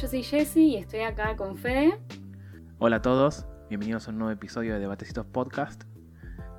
[0.00, 1.98] Yo soy Jessie y estoy acá con Fede.
[2.78, 5.82] Hola a todos, bienvenidos a un nuevo episodio de Debatecitos Podcast,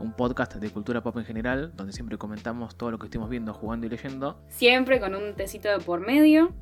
[0.02, 3.54] un podcast de cultura pop en general, donde siempre comentamos todo lo que estemos viendo,
[3.54, 4.44] jugando y leyendo.
[4.50, 6.54] Siempre con un tecito de por medio.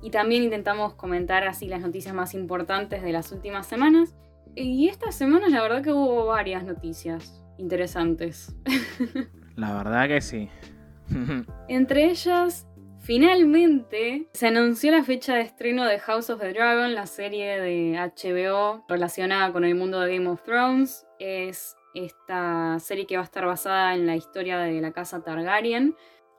[0.00, 4.14] Y también intentamos comentar así las noticias más importantes de las últimas semanas.
[4.54, 8.54] Y esta semana la verdad que hubo varias noticias interesantes.
[9.56, 10.48] La verdad que sí.
[11.68, 12.68] Entre ellas,
[13.02, 17.98] finalmente se anunció la fecha de estreno de House of the Dragon, la serie de
[17.98, 21.06] HBO relacionada con el mundo de Game of Thrones.
[21.18, 25.96] Es esta serie que va a estar basada en la historia de la casa Targaryen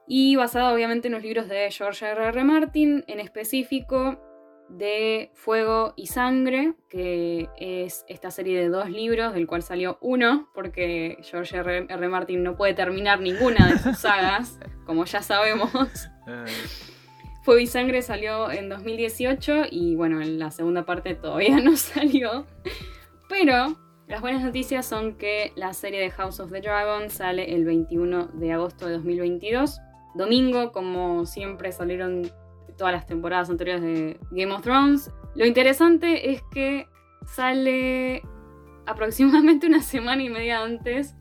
[0.08, 2.28] y basada obviamente en los libros de George R.
[2.28, 2.44] R.
[2.44, 4.20] Martin, en específico
[4.69, 10.50] de Fuego y Sangre, que es esta serie de dos libros, del cual salió uno,
[10.53, 11.86] porque George R.
[11.89, 12.08] R.
[12.08, 15.72] Martin no puede terminar ninguna de sus sagas, como ya sabemos.
[17.44, 22.45] Fuego y Sangre salió en 2018 y bueno, en la segunda parte todavía no salió.
[23.28, 27.66] Pero las buenas noticias son que la serie de House of the Dragon sale el
[27.66, 29.80] 21 de agosto de 2022.
[30.16, 32.31] Domingo, como siempre salieron
[32.74, 35.12] todas las temporadas anteriores de Game of Thrones.
[35.36, 36.88] Lo interesante es que
[37.26, 38.22] sale
[38.86, 41.16] aproximadamente una semana y media antes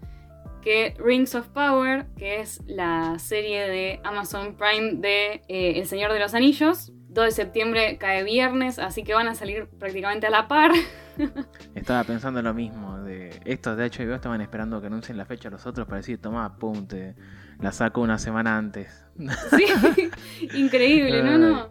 [0.63, 6.13] que Rings of Power, que es la serie de Amazon Prime de eh, El Señor
[6.13, 6.93] de los Anillos.
[7.09, 10.71] 2 de septiembre cae viernes, así que van a salir prácticamente a la par.
[11.75, 15.67] Estaba pensando lo mismo, de estos de HBO estaban esperando que anuncien la fecha los
[15.67, 17.15] otros para decir, toma, apunte
[17.59, 19.02] la saco una semana antes.
[19.19, 20.09] Sí,
[20.55, 21.69] increíble, no, no.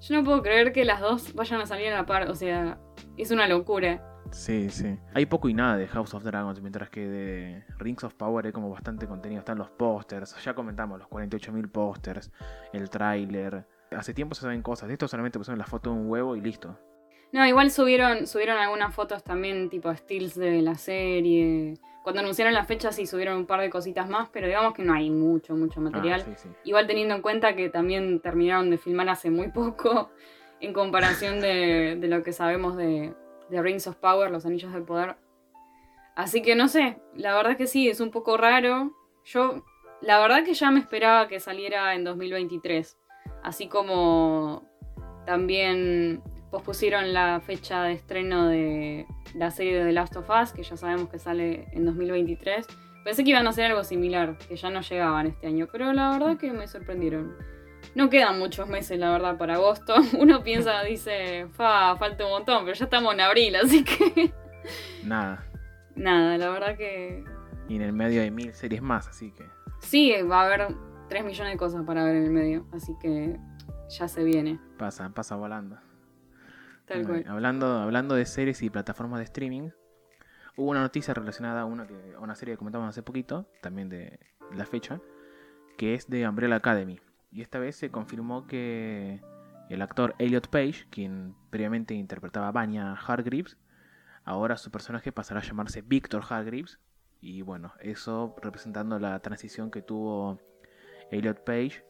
[0.00, 2.78] Yo no puedo creer que las dos vayan a salir a la par, o sea,
[3.16, 4.04] es una locura.
[4.30, 4.98] Sí, sí.
[5.14, 8.52] Hay poco y nada de House of Dragons, mientras que de Rings of Power hay
[8.52, 9.40] como bastante contenido.
[9.40, 12.30] Están los pósters, ya comentamos, los 48.000 pósters,
[12.72, 13.66] el tráiler.
[13.90, 14.90] Hace tiempo se saben cosas.
[14.90, 16.78] Esto solamente pusieron la foto de un huevo y listo.
[17.32, 21.74] No, igual subieron, subieron algunas fotos también, tipo stills de la serie.
[22.08, 24.94] Cuando anunciaron la fecha sí subieron un par de cositas más, pero digamos que no
[24.94, 26.24] hay mucho, mucho material.
[26.26, 30.08] Ah, igual teniendo en cuenta que también terminaron de filmar hace muy poco
[30.60, 33.12] en comparación de, lo que sabemos de,
[33.50, 35.16] de Rings of Power, los anillos del poder.
[36.16, 38.96] Así que no sé, la verdad que sí, es un poco raro.
[39.26, 39.62] Yo,
[40.00, 42.96] la verdad que ya me esperaba que saliera en 2023.
[43.42, 44.66] Así como
[45.26, 50.62] también pospusieron la fecha de estreno de la serie de The Last of Us, que
[50.62, 52.66] ya sabemos que sale en 2023.
[53.04, 56.10] Pensé que iban a hacer algo similar, que ya no llegaban este año, pero la
[56.10, 57.36] verdad que me sorprendieron.
[57.94, 59.94] No quedan muchos meses, la verdad, para agosto.
[60.18, 64.32] Uno piensa, dice, fa, falta un montón, pero ya estamos en abril, así que...
[65.04, 65.44] Nada.
[65.94, 67.24] Nada, la verdad que...
[67.68, 69.44] Y en el medio hay mil series más, así que...
[69.80, 70.74] Sí, va a haber
[71.08, 73.38] tres millones de cosas para ver en el medio, así que
[73.88, 74.58] ya se viene.
[74.76, 75.78] Pasa, pasa volando.
[77.26, 79.70] Hablando, hablando de series y plataformas de streaming,
[80.56, 84.18] hubo una noticia relacionada a una, que, una serie que comentamos hace poquito, también de
[84.54, 85.00] la fecha,
[85.76, 87.00] que es de Umbrella Academy.
[87.30, 89.20] Y esta vez se confirmó que
[89.68, 93.58] el actor Elliot Page, quien previamente interpretaba a Vanya Hargreaves,
[94.24, 96.80] ahora su personaje pasará a llamarse Victor Hargreaves.
[97.20, 100.40] Y bueno, eso representando la transición que tuvo
[101.10, 101.84] Elliot Page.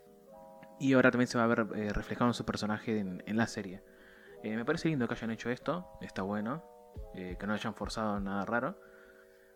[0.80, 3.82] Y ahora también se va a ver eh, reflejado en su personaje en la serie.
[4.42, 6.62] Eh, me parece lindo que hayan hecho esto, está bueno,
[7.14, 8.78] eh, que no hayan forzado nada raro.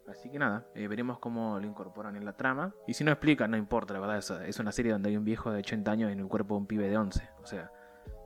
[0.09, 2.75] Así que nada, eh, veremos cómo lo incorporan en la trama.
[2.89, 5.25] Y si no explican, no importa, la verdad, es, es, una serie donde hay un
[5.25, 7.29] viejo de 80 años en el cuerpo de un pibe de 11.
[7.41, 7.71] O sea,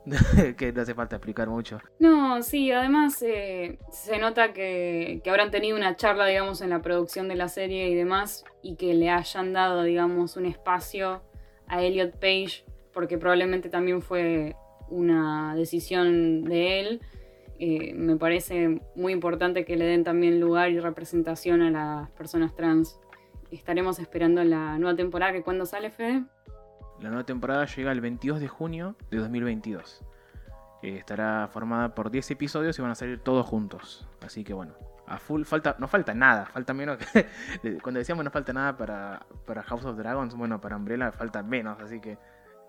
[0.56, 1.78] que no hace falta explicar mucho.
[1.98, 7.28] No, sí, además se nota que, que, habrán tenido una charla, digamos, en la producción
[7.28, 11.22] de la serie y demás, y que le hayan dado, digamos, un espacio
[11.66, 12.64] a Elliot Page,
[12.94, 14.56] porque probablemente también fue
[14.88, 17.00] una decisión de él.
[17.58, 22.54] Eh, me parece muy importante que le den también lugar y representación a las personas
[22.54, 22.98] trans.
[23.50, 26.24] Estaremos esperando la nueva temporada, que cuándo sale, Fede?
[27.00, 30.02] La nueva temporada llega el 22 de junio de 2022.
[30.82, 34.06] Eh, estará formada por 10 episodios y van a salir todos juntos.
[34.20, 34.74] Así que bueno,
[35.06, 37.26] a full falta, no falta nada, falta menos que.
[37.82, 41.80] cuando decíamos no falta nada para, para House of Dragons, bueno, para Umbrella falta menos,
[41.80, 42.18] así que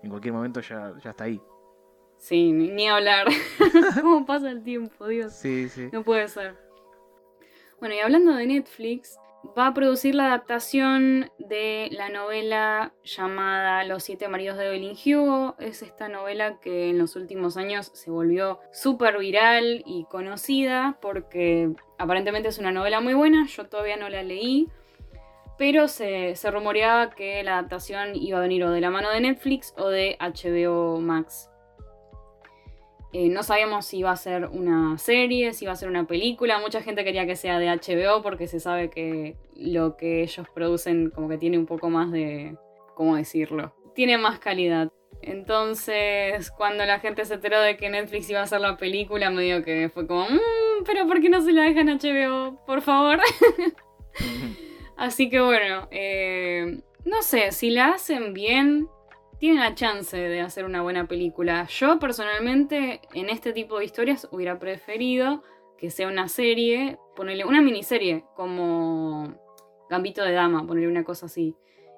[0.02, 1.40] en cualquier momento ya, ya está ahí.
[2.18, 3.28] Sí, ni hablar.
[4.00, 5.32] ¿Cómo pasa el tiempo, Dios?
[5.32, 5.88] Sí, sí.
[5.92, 6.56] No puede ser.
[7.80, 9.16] Bueno, y hablando de Netflix,
[9.56, 15.54] va a producir la adaptación de la novela llamada Los siete maridos de Evelyn Hugo.
[15.60, 21.70] Es esta novela que en los últimos años se volvió súper viral y conocida porque
[21.98, 23.46] aparentemente es una novela muy buena.
[23.46, 24.68] Yo todavía no la leí.
[25.56, 29.20] Pero se, se rumoreaba que la adaptación iba a venir o de la mano de
[29.20, 31.50] Netflix o de HBO Max.
[33.12, 36.58] Eh, no sabíamos si iba a ser una serie, si iba a ser una película.
[36.58, 41.10] Mucha gente quería que sea de HBO porque se sabe que lo que ellos producen
[41.10, 42.56] como que tiene un poco más de...
[42.94, 43.74] ¿Cómo decirlo?
[43.94, 44.90] Tiene más calidad.
[45.22, 49.64] Entonces, cuando la gente se enteró de que Netflix iba a hacer la película, medio
[49.64, 52.64] que fue como, mmm, pero ¿por qué no se la dejan HBO?
[52.66, 53.20] Por favor.
[54.96, 58.88] Así que bueno, eh, no sé, si la hacen bien,
[59.38, 61.66] tienen la chance de hacer una buena película.
[61.68, 65.42] Yo personalmente en este tipo de historias hubiera preferido
[65.78, 69.34] que sea una serie, ponerle una miniserie como
[69.88, 71.54] Gambito de Dama, ponerle una cosa así.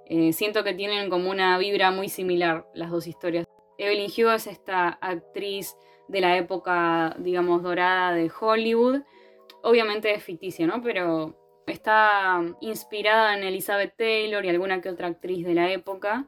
[0.06, 3.46] Eh, siento que tienen como una vibra muy similar las dos historias.
[3.78, 5.76] Evelyn Hugo es esta actriz
[6.08, 9.00] de la época, digamos, dorada de Hollywood.
[9.62, 10.82] Obviamente es ficticia, ¿no?
[10.82, 11.36] Pero
[11.66, 16.26] está inspirada en Elizabeth Taylor y alguna que otra actriz de la época.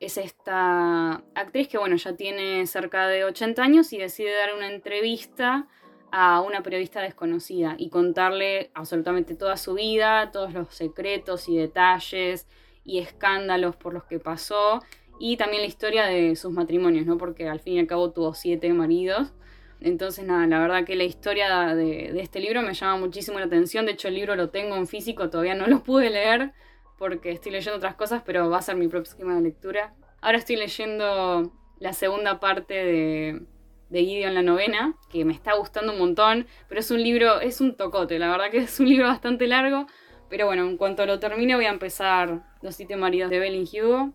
[0.00, 4.70] Es esta actriz que, bueno, ya tiene cerca de 80 años y decide dar una
[4.70, 5.66] entrevista
[6.10, 12.46] a una periodista desconocida y contarle absolutamente toda su vida, todos los secretos y detalles
[12.84, 14.80] y escándalos por los que pasó
[15.18, 17.18] y también la historia de sus matrimonios, ¿no?
[17.18, 19.32] Porque al fin y al cabo tuvo siete maridos.
[19.80, 23.86] Entonces, nada, la verdad que la historia de, este libro me llama muchísimo la atención.
[23.86, 26.52] De hecho, el libro lo tengo en físico, todavía no lo pude leer
[26.98, 29.94] porque estoy leyendo otras cosas, pero va a ser mi próxima lectura.
[30.20, 33.42] Ahora estoy leyendo la segunda parte de,
[33.90, 37.60] de Gideon la novena, que me está gustando un montón, pero es un libro, es
[37.60, 39.86] un tocote, la verdad que es un libro bastante largo,
[40.28, 44.12] pero bueno, en cuanto lo termine voy a empezar Los siete maridos de Belling Hugo.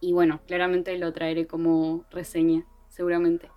[0.00, 3.48] Y bueno, claramente lo traeré como reseña, seguramente.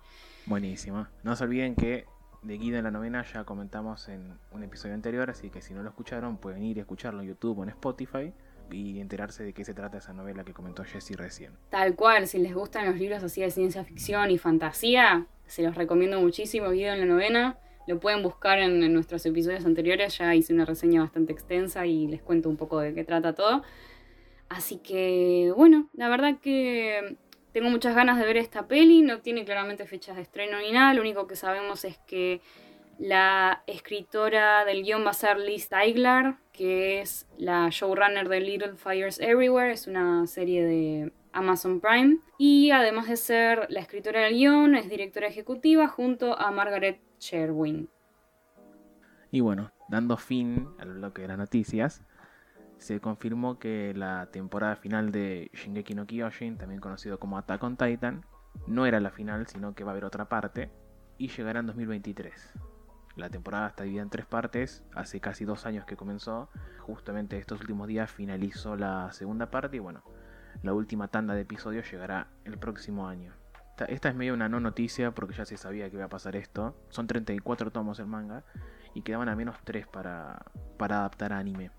[0.46, 1.08] Buenísimo.
[1.24, 2.06] No se olviden que
[2.42, 5.82] de Guido en la novena ya comentamos en un episodio anterior, así que si no
[5.82, 8.32] lo escucharon pueden ir a escucharlo en YouTube o en Spotify
[8.70, 11.52] y enterarse de qué se trata esa novela que comentó Jessie recién.
[11.70, 15.74] Tal cual, si les gustan los libros así de ciencia ficción y fantasía, se los
[15.74, 17.58] recomiendo muchísimo Guido en la novena.
[17.86, 22.20] Lo pueden buscar en, nuestros episodios anteriores, ya hice una reseña bastante extensa y les
[22.20, 23.62] cuento un poco de qué trata todo.
[24.48, 27.16] Así que, bueno, la verdad que
[27.56, 30.92] tengo muchas ganas de ver esta peli, no tiene claramente fechas de estreno ni nada,
[30.92, 32.42] lo único que sabemos es que
[32.98, 38.74] la escritora del guion va a ser Liz Teigler, que es la showrunner de Little
[38.76, 42.18] Fires Everywhere, es una serie de Amazon Prime.
[42.36, 47.88] Y además de ser la escritora del guion, es directora ejecutiva junto a Margaret Sherwin.
[49.30, 52.02] Y bueno, dando fin al bloque de las noticias,
[52.78, 57.76] se confirmó que la temporada final de Shingeki no Kyojin, también conocido como Attack on
[57.76, 58.24] Titan,
[58.66, 60.70] no era la final, sino que va a haber otra parte
[61.18, 62.54] y llegará en 2023.
[63.16, 66.50] La temporada está dividida en tres partes, hace casi dos años que comenzó,
[66.80, 70.02] justamente estos últimos días finalizó la segunda parte y bueno,
[70.62, 73.32] la última tanda de episodios llegará el próximo año.
[73.88, 76.74] Esta, es medio una no noticia porque ya se sabía que iba a pasar esto.
[76.88, 78.42] Son 34 tomos el manga
[78.94, 80.46] y quedaban a menos 3 para,
[80.78, 81.70] para adaptar a anime.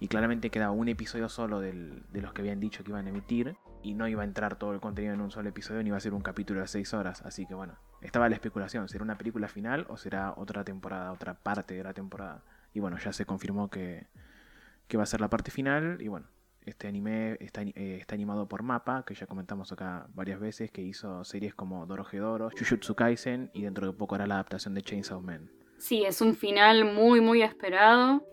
[0.00, 1.72] Y claramente quedaba un episodio solo de
[2.12, 3.56] los que habían dicho que iban a emitir.
[3.82, 6.00] Y no iba a entrar todo el contenido en un solo episodio, ni iba a
[6.00, 7.22] ser un capítulo de 6 horas.
[7.22, 8.88] Así que bueno, estaba la especulación.
[8.88, 12.42] ¿Será una película final o será otra temporada, otra parte de la temporada?
[12.74, 14.06] Y bueno, ya se confirmó que,
[14.88, 15.98] que va a ser la parte final.
[16.00, 16.26] Y bueno,
[16.66, 20.82] este anime está, eh, está, animado por Mapa, que ya comentamos acá varias veces, que
[20.82, 25.20] hizo series como Dorohedoro, Jujutsu Kaisen y dentro de poco hará la adaptación de Chainsaw
[25.20, 25.48] Man.
[25.78, 28.24] Sí, es un final muy, muy esperado.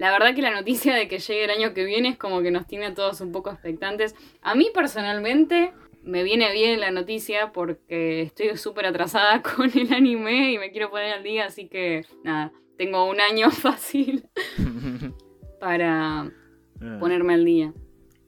[0.00, 2.50] La verdad que la noticia de que llegue el año que viene es como que
[2.50, 4.14] nos tiene a todos un poco expectantes.
[4.40, 10.52] A mí personalmente me viene bien la noticia porque estoy súper atrasada con el anime
[10.52, 14.26] y me quiero poner al día, así que nada, tengo un año fácil
[15.60, 16.30] para ah.
[16.98, 17.74] ponerme al día.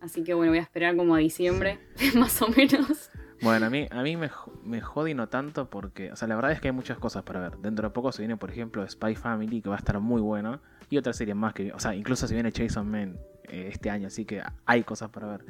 [0.02, 1.78] Así que bueno, voy a esperar como a diciembre,
[2.16, 3.10] más o menos.
[3.40, 4.28] Bueno, a mí, a mí me,
[4.62, 7.40] me jode no tanto porque, o sea, la verdad es que hay muchas cosas para
[7.40, 7.56] ver.
[7.60, 10.60] Dentro de poco se viene, por ejemplo, Spy Family, que va a estar muy bueno
[10.92, 14.08] y otras series más que, o sea, incluso se viene Jason Man eh, este año,
[14.08, 15.46] así que hay cosas para ver.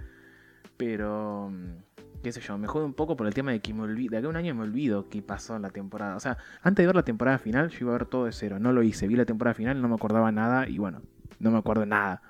[0.76, 3.82] Pero, mm, qué sé yo, me jode un poco por el tema de que me
[3.82, 6.14] olvido, de que un año me olvido qué pasó en la temporada.
[6.14, 8.60] O sea, antes de ver la temporada final, yo iba a ver todo de cero.
[8.60, 11.02] No lo hice, vi la temporada final, no me acordaba nada y bueno,
[11.40, 12.22] no me acuerdo nada.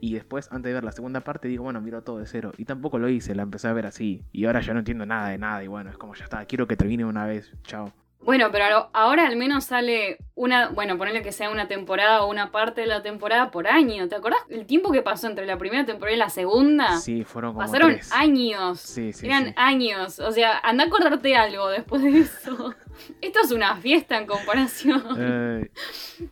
[0.00, 2.52] Y después, antes de ver la segunda parte, digo, bueno, miro todo de cero.
[2.56, 4.24] Y tampoco lo hice, la empecé a ver así.
[4.32, 5.62] Y ahora ya no entiendo nada de nada.
[5.62, 7.52] Y bueno, es como ya está, quiero que termine una vez.
[7.64, 7.92] Chao.
[8.24, 12.50] Bueno, pero ahora al menos sale una, bueno, ponerle que sea una temporada o una
[12.50, 14.08] parte de la temporada por año.
[14.08, 16.96] ¿Te acordás el tiempo que pasó entre la primera temporada y la segunda?
[16.96, 18.80] Sí, fueron como Pasaron años.
[18.80, 20.18] Sí, sí, Eran años.
[20.20, 22.74] O sea, anda a acordarte algo después de eso.
[23.20, 25.68] Esto es una fiesta en comparación.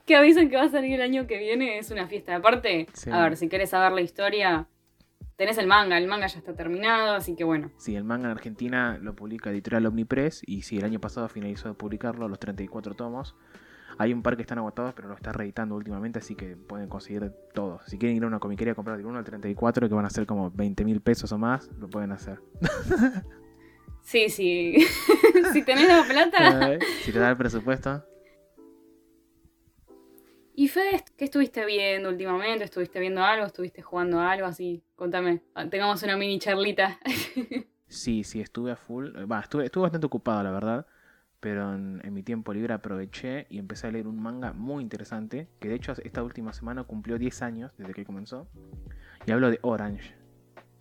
[0.06, 2.36] que avisen que va a salir el año que viene es una fiesta.
[2.36, 4.66] Aparte, a ver, si quieres saber la historia,
[5.42, 7.72] tenés el manga, el manga ya está terminado, así que bueno.
[7.76, 11.66] Sí, el manga en Argentina lo publica Editorial Omnipress y sí, el año pasado finalizó
[11.66, 13.34] de publicarlo, los 34 tomos.
[13.98, 17.32] Hay un par que están agotados, pero lo está reeditando últimamente, así que pueden conseguir
[17.54, 17.82] todos.
[17.86, 20.10] Si quieren ir a una comiquería a comprar del 1 al 34, que van a
[20.10, 22.38] ser como 20 mil pesos o más, lo pueden hacer.
[24.02, 24.76] Sí, sí.
[25.52, 26.78] si tenés la plata.
[27.02, 28.04] si te da el presupuesto.
[30.54, 32.64] ¿Y Fede, qué estuviste viendo últimamente?
[32.64, 33.46] ¿Estuviste viendo algo?
[33.46, 34.82] ¿Estuviste jugando algo así?
[34.96, 36.98] Contame, ah, tengamos una mini charlita.
[37.88, 39.10] sí, sí, estuve a full.
[39.30, 40.86] Va, estuve, estuve bastante ocupado, la verdad.
[41.40, 45.48] Pero en, mi tiempo libre aproveché y empecé a leer un manga muy interesante.
[45.58, 48.46] Que de hecho esta última semana cumplió 10 años desde que comenzó.
[49.26, 50.14] Y hablo de Orange.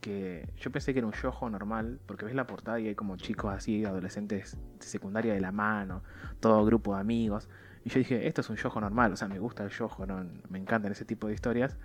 [0.01, 2.01] Que yo pensé que era un yojo normal.
[2.05, 6.03] Porque ves la portada y hay como chicos así, adolescentes de secundaria de la mano.
[6.41, 7.49] Todo grupo de amigos.
[7.83, 10.23] Y yo dije, esto es un yojo normal, o sea, me gusta el yojo, ¿no?
[10.49, 11.77] me encantan ese tipo de historias.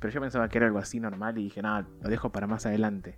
[0.00, 2.66] Pero yo pensaba que era algo así normal y dije, nada, lo dejo para más
[2.66, 3.14] adelante.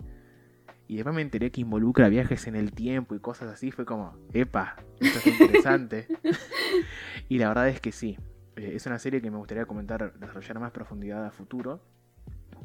[0.87, 3.71] Y después me enteré que involucra viajes en el tiempo y cosas así.
[3.71, 6.07] Fue como, epa, esto es interesante.
[7.27, 8.17] y la verdad es que sí.
[8.55, 11.81] Eh, es una serie que me gustaría comentar, desarrollar más profundidad a futuro.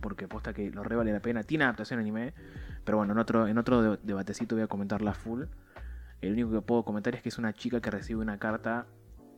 [0.01, 1.43] Porque posta que lo re vale la pena.
[1.43, 2.33] Tiene adaptación anime.
[2.85, 5.45] Pero bueno, en otro, en otro debatecito voy a comentarla full.
[6.21, 8.87] El único que puedo comentar es que es una chica que recibe una carta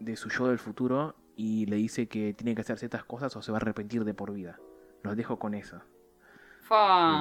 [0.01, 3.43] de su yo del futuro y le dice que tiene que hacer ciertas cosas o
[3.43, 4.59] se va a arrepentir de por vida.
[5.03, 5.81] Los dejo con eso.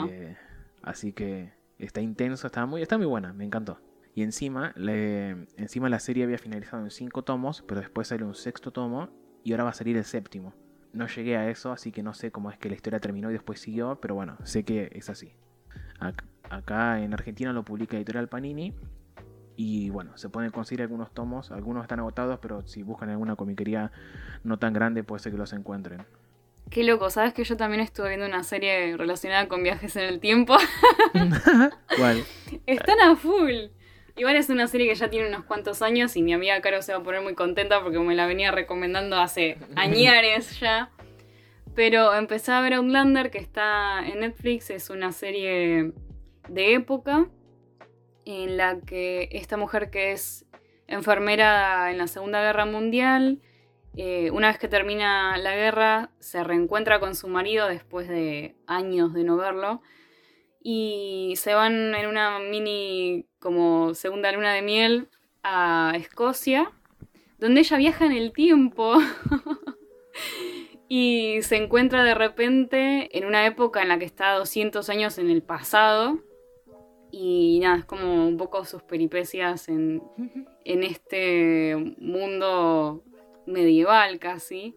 [0.10, 0.38] Eh,
[0.82, 3.80] así que está intenso, está muy, está muy buena, me encantó.
[4.15, 8.36] Y encima, le, encima la serie había finalizado en cinco tomos, pero después salió un
[8.36, 9.10] sexto tomo
[9.44, 10.53] y ahora va a salir el séptimo.
[10.94, 13.34] No llegué a eso, así que no sé cómo es que la historia terminó y
[13.34, 15.34] después siguió, pero bueno, sé que es así.
[16.50, 18.74] Acá en Argentina lo publica Editorial Panini
[19.55, 23.91] y bueno, se pueden conseguir algunos tomos, algunos están agotados, pero si buscan alguna comiquería
[24.43, 26.05] no tan grande puede ser que los encuentren.
[26.69, 30.19] Qué loco, ¿sabes que yo también estuve viendo una serie relacionada con viajes en el
[30.19, 30.55] tiempo?
[31.98, 32.24] ¿Cuál?
[32.65, 33.67] Están a full.
[34.15, 36.93] Igual es una serie que ya tiene unos cuantos años y mi amiga Caro se
[36.93, 40.91] va a poner muy contenta porque me la venía recomendando hace añares ya.
[41.75, 45.93] Pero empecé a ver Outlander que está en Netflix, es una serie
[46.48, 47.27] de época
[48.25, 50.46] en la que esta mujer que es
[50.88, 53.42] enfermera en la Segunda Guerra Mundial,
[53.96, 59.13] eh, una vez que termina la guerra, se reencuentra con su marido después de años
[59.13, 59.82] de no verlo
[60.63, 65.10] y se van en una mini como segunda luna de miel
[65.44, 66.72] a Escocia,
[67.38, 68.96] donde ella viaja en el tiempo
[70.88, 75.30] y se encuentra de repente en una época en la que está 200 años en
[75.30, 76.20] el pasado
[77.15, 80.01] y nada, es como un poco sus peripecias en,
[80.65, 83.03] este mundo
[83.46, 84.74] medieval casi,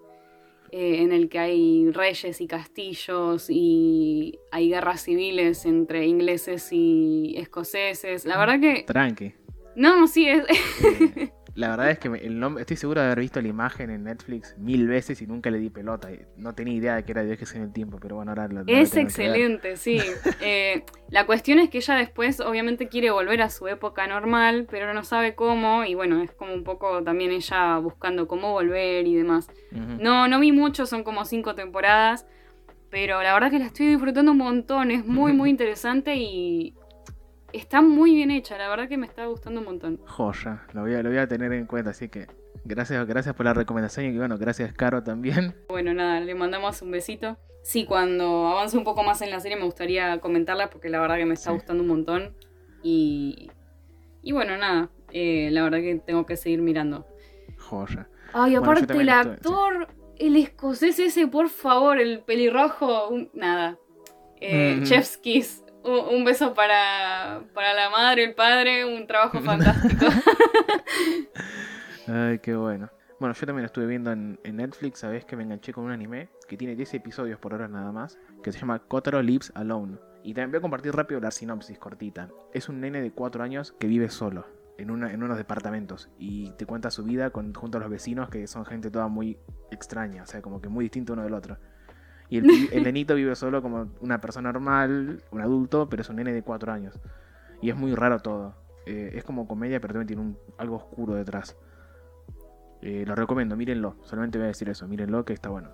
[0.71, 7.37] eh, en el que hay reyes y castillos y hay guerras civiles entre ingleses y
[7.38, 8.26] escoceses.
[8.26, 8.83] La verdad que...
[8.83, 9.33] Tranqui.
[9.75, 10.45] No, sí, es...
[11.57, 14.55] La verdad es que el nombre, estoy seguro de haber visto la imagen en Netflix
[14.59, 16.11] mil veces y nunca le di pelota.
[16.37, 18.63] No tenía idea de que era de viajes en el tiempo, pero bueno, ahora lo
[18.67, 19.99] Es excelente, sí.
[20.43, 24.93] Eh, la cuestión es que ella después obviamente quiere volver a su época normal, pero
[24.93, 29.15] no sabe cómo y bueno, es como un poco también ella buscando cómo volver y
[29.15, 29.49] demás.
[29.71, 32.27] No, no vi mucho, son como cinco temporadas,
[32.91, 36.75] pero la verdad que la estoy disfrutando un montón, es muy, muy interesante y
[37.53, 40.00] está muy bien hecha, la verdad que me está gustando un montón.
[40.07, 42.26] Joya, lo voy a, lo voy a tener en cuenta, así que
[42.65, 45.55] gracias, gracias por la recomendación y bueno, gracias Caro también.
[45.69, 47.37] Bueno, nada, le mandamos un besito.
[47.62, 51.17] Sí, cuando avance un poco más en la serie me gustaría comentarla porque la verdad
[51.17, 52.35] que me está gustando un montón.
[52.83, 53.50] Y,
[54.23, 57.07] y bueno, nada, eh, la verdad que tengo que seguir mirando.
[57.59, 58.09] Joya.
[58.33, 59.88] Ay, aparte el actor,
[60.19, 63.79] el escocés ese, por favor, el pelirrojo, nada.
[64.41, 70.07] Eh, Chef's Kiss un beso para, la madre, el padre, un trabajo fantástico.
[72.09, 72.90] Ay, qué bueno.
[73.19, 76.57] Bueno, yo también estuve viendo en, Netflix, sabes que me enganché con un anime que
[76.57, 79.97] tiene 10 episodios por hora nada más, que se llama Kotaro Lives Alone.
[80.23, 82.28] Y también voy a compartir rápido la sinopsis cortita.
[82.52, 86.50] Es un nene de 4 años que vive solo en, una, en unos departamentos y
[86.52, 89.38] te cuenta su vida con, junto a los vecinos que son gente toda muy
[89.71, 91.59] extraña, o sea, como que muy distinto uno del otro.
[92.28, 96.16] Y el, el nenito vive solo como una persona normal, un adulto, pero es un
[96.16, 96.99] nene de 4 años.
[97.62, 98.54] Y es muy raro todo.
[98.87, 101.56] Eh, es como comedia, pero también tiene un, algo oscuro detrás.
[102.83, 103.97] Eh, lo recomiendo, mírenlo.
[104.02, 105.71] Solamente voy a decir eso, mírenlo que está bueno.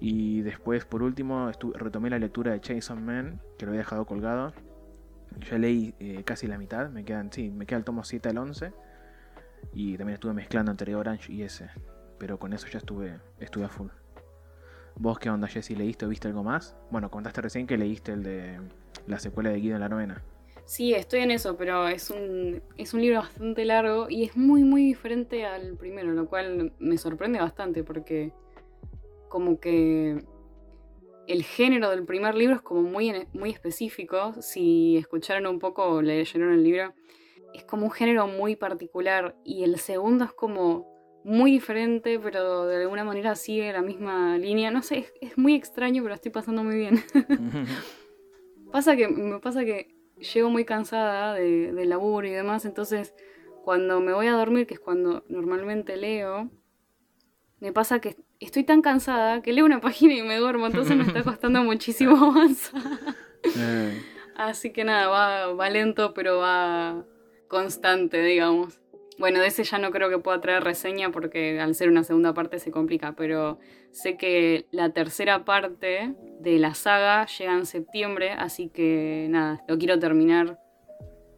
[0.00, 4.52] Y después, por último, retomé la lectura de Chainsaw Man, que lo había dejado colgado.
[5.48, 8.38] Ya leí eh, casi la mitad, me quedan, sí, me queda el tomo 7 al
[8.38, 8.72] 11.
[9.72, 11.70] Y también estuve mezclando anterior Orange y ese.
[12.18, 13.88] Pero con eso ya estuve, estuve a full.
[14.96, 15.74] ¿Vos qué onda, Jessy?
[15.74, 16.76] ¿Leíste o viste algo más?
[16.90, 18.60] Bueno, contaste recién que leíste el de
[19.06, 20.22] la secuela de Guido en la novena.
[20.66, 24.64] Sí, estoy en eso, pero es un, es un libro bastante largo y es muy,
[24.64, 28.32] muy diferente al primero, lo cual me sorprende bastante porque
[29.28, 30.24] como que
[31.26, 34.34] el género del primer libro es como muy, muy específico.
[34.40, 36.94] Si escucharon un poco o leyeron el libro,
[37.52, 40.93] es como un género muy particular y el segundo es como
[41.24, 44.70] muy diferente, pero de alguna manera sigue la misma línea.
[44.70, 47.02] No sé, es, muy extraño, pero estoy pasando muy bien.
[48.72, 53.14] pasa que, me pasa que llego muy cansada de, de laburo y demás, entonces
[53.64, 56.50] cuando me voy a dormir, que es cuando normalmente leo,
[57.60, 61.04] me pasa que estoy tan cansada que leo una página y me duermo, entonces me
[61.04, 62.82] está costando muchísimo avanzar.
[63.56, 64.02] Eh.
[64.36, 67.04] Así que nada, va, va lento, pero va
[67.48, 68.80] constante, digamos.
[69.18, 72.34] Bueno, de ese ya no creo que pueda traer reseña porque al ser una segunda
[72.34, 73.58] parte se complica, pero
[73.92, 79.78] sé que la tercera parte de la saga llega en septiembre, así que nada, lo
[79.78, 80.58] quiero terminar.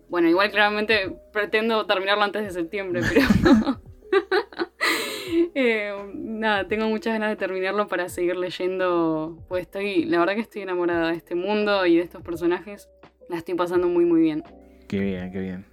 [0.08, 3.80] Bueno, igual claramente pretendo terminarlo antes de septiembre, pero...
[5.54, 10.42] Eh, nada, tengo muchas ganas de terminarlo para seguir leyendo, pues estoy, la verdad que
[10.42, 12.88] estoy enamorada de este mundo y de estos personajes,
[13.28, 14.44] la estoy pasando muy muy bien.
[14.86, 15.66] Qué bien, qué bien.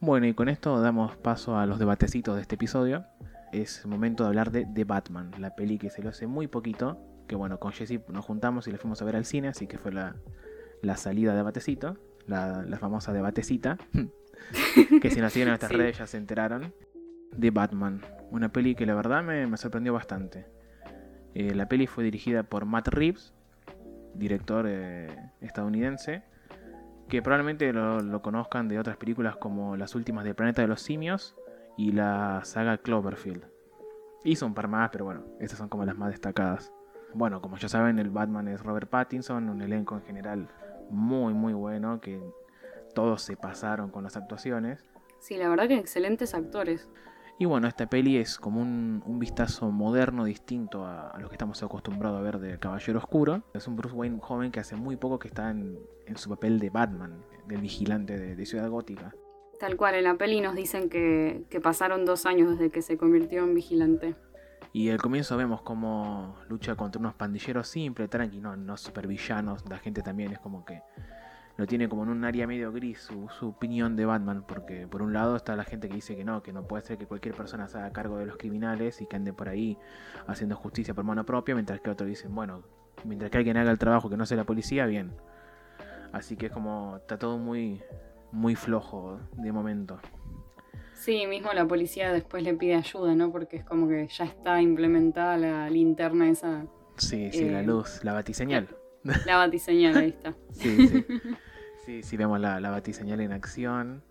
[0.00, 3.04] Bueno, y con esto damos paso a los debatecitos de este episodio.
[3.52, 6.98] Es momento de hablar de The Batman, la peli que se lo hace muy poquito.
[7.26, 9.76] Que bueno, con Jesse nos juntamos y le fuimos a ver al cine, así que
[9.76, 10.14] fue la,
[10.96, 13.76] salida de Batecito, la, famosa debatecita.
[15.02, 16.72] que si nos siguen en nuestras redes ya se enteraron.
[17.38, 18.00] The Batman,
[18.30, 20.46] una peli que la verdad me, sorprendió bastante.
[21.34, 23.34] Eh, la peli fue dirigida por Matt Reeves,
[24.14, 25.08] director eh,
[25.40, 26.22] estadounidense
[27.08, 31.34] que probablemente lo, conozcan de otras películas como las últimas de Planeta de los Simios
[31.76, 33.44] y la saga Cloverfield.
[34.24, 36.72] Hizo un par más, pero bueno, estas son como las más destacadas.
[37.14, 40.48] Bueno, como ya saben, el Batman es Robert Pattinson, un elenco en general
[40.90, 42.20] muy muy bueno, que
[42.94, 44.84] todos se pasaron con las actuaciones.
[45.18, 46.88] Sí, la verdad que excelentes actores.
[47.40, 52.18] Y bueno, esta peli es como un, vistazo moderno, distinto a, lo que estamos acostumbrados
[52.18, 53.44] a ver de Caballero Oscuro.
[53.54, 55.78] Es un Bruce Wayne joven que hace muy poco que está en,
[56.16, 59.14] su papel de Batman, del vigilante de, Ciudad Gótica.
[59.60, 63.44] Tal cual, en la peli nos dicen que, pasaron dos años desde que se convirtió
[63.44, 64.16] en vigilante.
[64.72, 69.64] Y al comienzo vemos cómo lucha contra unos pandilleros simples, tranqui, no, no supervillanos.
[69.70, 70.82] La gente también es como que
[71.58, 75.12] lo tiene como en un área medio gris su, opinión de Batman, porque por un
[75.12, 77.66] lado está la gente que dice que no, que no puede ser que cualquier persona
[77.66, 79.76] se haga cargo de los criminales y que ande por ahí
[80.28, 82.62] haciendo justicia por mano propia, mientras que otros dicen, bueno,
[83.04, 85.10] mientras que alguien haga el trabajo que no sea la policía, bien.
[86.12, 87.82] Así que es como, está todo muy,
[88.30, 89.98] muy flojo de momento.
[90.94, 93.32] Sí, mismo la policía después le pide ayuda, ¿no?
[93.32, 96.66] Porque es como que ya está implementada la linterna esa.
[96.98, 98.68] Sí, sí, la eh, luz, la batiseñal.
[99.26, 100.34] La batiseñal, ahí está.
[100.52, 101.04] sí, sí.
[101.88, 104.02] Sí, sí, vemos la, la batiseñal en acción.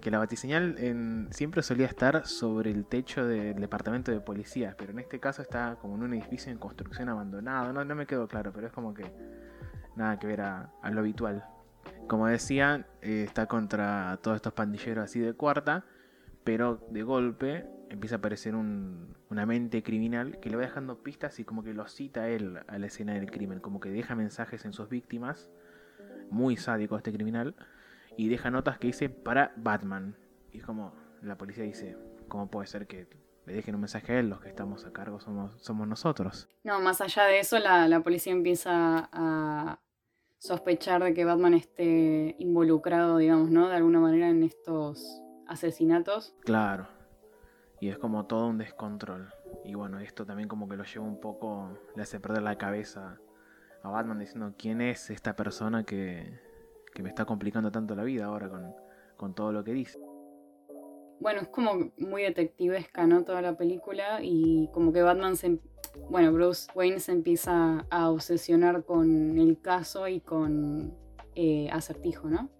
[0.00, 4.98] que la batiseñal siempre solía estar sobre el techo del departamento de policía, pero en
[5.00, 7.74] este caso está como en un edificio en construcción abandonado.
[7.74, 9.04] No, no me quedó claro, pero es como que
[9.96, 11.44] nada que ver a, lo habitual.
[12.06, 15.84] Como decía, eh, está contra todos estos pandilleros así de cuarta,
[16.42, 21.44] pero de golpe empieza a aparecer una mente criminal que le va dejando pistas y
[21.44, 24.72] como que lo cita él a la escena del crimen, como que deja mensajes en
[24.72, 25.50] sus víctimas
[26.30, 27.54] muy sádico este criminal,
[28.16, 30.16] y deja notas que dice para Batman.
[30.52, 31.96] Y es como la policía dice,
[32.28, 33.08] ¿cómo puede ser que
[33.46, 34.28] le dejen un mensaje a él?
[34.28, 36.48] Los que estamos a cargo somos, somos nosotros.
[36.64, 39.80] No, más allá de eso, la, la policía empieza a
[40.38, 43.68] sospechar de que Batman esté involucrado, digamos, ¿no?
[43.68, 46.34] De alguna manera en estos asesinatos.
[46.40, 46.88] Claro.
[47.80, 49.32] Y es como todo un descontrol.
[49.64, 53.20] Y bueno, esto también como que lo lleva un poco, le hace perder la cabeza
[53.82, 56.38] a Batman diciendo quién es esta persona que,
[57.00, 58.50] me está complicando tanto la vida ahora
[59.16, 60.00] con, todo lo que dice.
[61.20, 63.22] Bueno, es como muy detectivesca, ¿no?
[63.22, 65.60] Toda la película y como que Batman se...
[66.10, 70.92] Bueno, Bruce Wayne se empieza a obsesionar con el caso y con
[71.36, 72.50] eh, Acertijo, ¿no?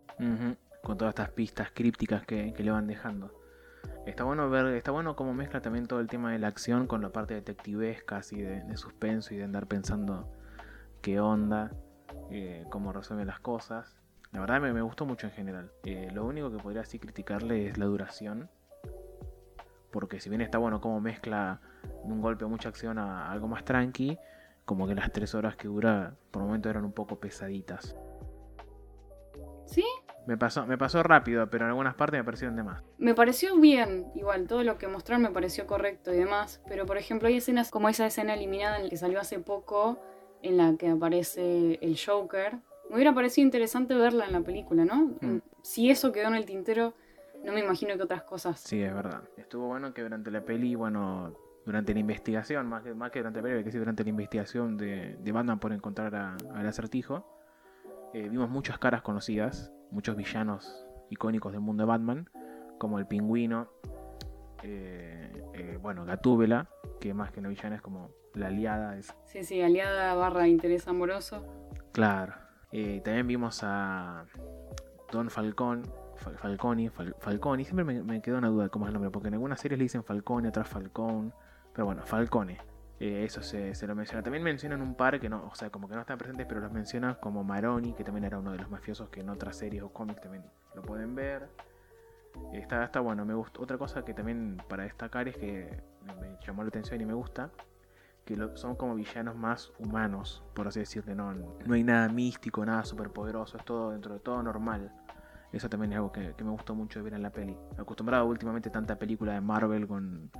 [0.82, 3.32] Con todas estas pistas crípticas que, le van dejando.
[4.06, 7.02] Está bueno ver, está bueno cómo mezcla también todo el tema de la acción con
[7.02, 10.32] la parte detectivesca, así de, de suspenso y de andar pensando
[11.00, 11.72] qué onda,
[12.30, 13.96] eh, cómo resuelve las cosas.
[14.32, 15.72] La verdad me, gustó mucho en general.
[15.84, 18.50] Eh, lo único que podría así criticarle es la duración.
[19.90, 21.60] Porque si bien está bueno cómo mezcla
[22.02, 24.18] un golpe mucha acción a algo más tranqui,
[24.66, 27.96] como que las tres horas que dura por momento eran un poco pesaditas.
[29.64, 29.84] ¿Sí?
[30.26, 32.82] Me pasó, me pasó rápido, pero en algunas partes me parecieron de más.
[32.98, 36.60] Me pareció bien, igual, todo lo que mostraron me pareció correcto y demás.
[36.68, 39.98] Pero por ejemplo, hay escenas como esa escena eliminada en la que salió hace poco,
[40.42, 42.58] en la que aparece el Joker.
[42.88, 45.16] Me hubiera parecido interesante verla en la película, ¿no?
[45.20, 45.40] Mm.
[45.62, 46.94] Si eso quedó en el tintero,
[47.44, 48.60] no me imagino que otras cosas.
[48.60, 49.22] Sí, es verdad.
[49.36, 51.34] Estuvo bueno que durante la peli, bueno,
[51.66, 54.76] durante la investigación, más que, más que durante la peli, que sí, durante la investigación
[54.76, 57.26] de, de Batman por encontrar al acertijo,
[58.14, 62.30] eh, vimos muchas caras conocidas muchos villanos icónicos del mundo de Batman,
[62.78, 63.68] como el pingüino,
[64.62, 66.68] eh, eh, bueno, Gatúbela,
[67.00, 68.96] que más que una villana es como la aliada.
[68.96, 69.14] Es...
[69.24, 71.44] Sí, sí, aliada barra interés amoroso.
[71.92, 72.34] Claro.
[72.72, 74.24] Eh, también vimos a
[75.10, 75.84] Don Falcón,
[76.16, 79.34] Falconi, Falconi, siempre me, me, quedó una duda de cómo es el nombre, porque en
[79.34, 81.32] algunas series le dicen Falcone, otras Falcón,
[81.72, 82.58] pero bueno, Falcone.
[83.00, 84.22] Eh, eso se, lo menciona.
[84.22, 86.72] También mencionan un par que no, o sea, como que no están presentes, pero los
[86.72, 89.92] mencionan como Maroni, que también era uno de los mafiosos que en otras series o
[89.92, 91.48] cómics también lo pueden ver.
[92.52, 93.60] Está, está bueno, me gusta.
[93.60, 95.80] Otra cosa que también para destacar es que
[96.20, 97.50] me llamó la atención y me gusta,
[98.28, 101.14] que son como villanos más humanos, por así decirlo.
[101.14, 104.92] No, no hay nada místico, nada superpoderoso, es todo dentro de todo normal.
[105.50, 107.56] Eso también es algo que, que me gustó mucho ver en la peli.
[107.78, 110.30] Acostumbrado últimamente a tanta película de Marvel con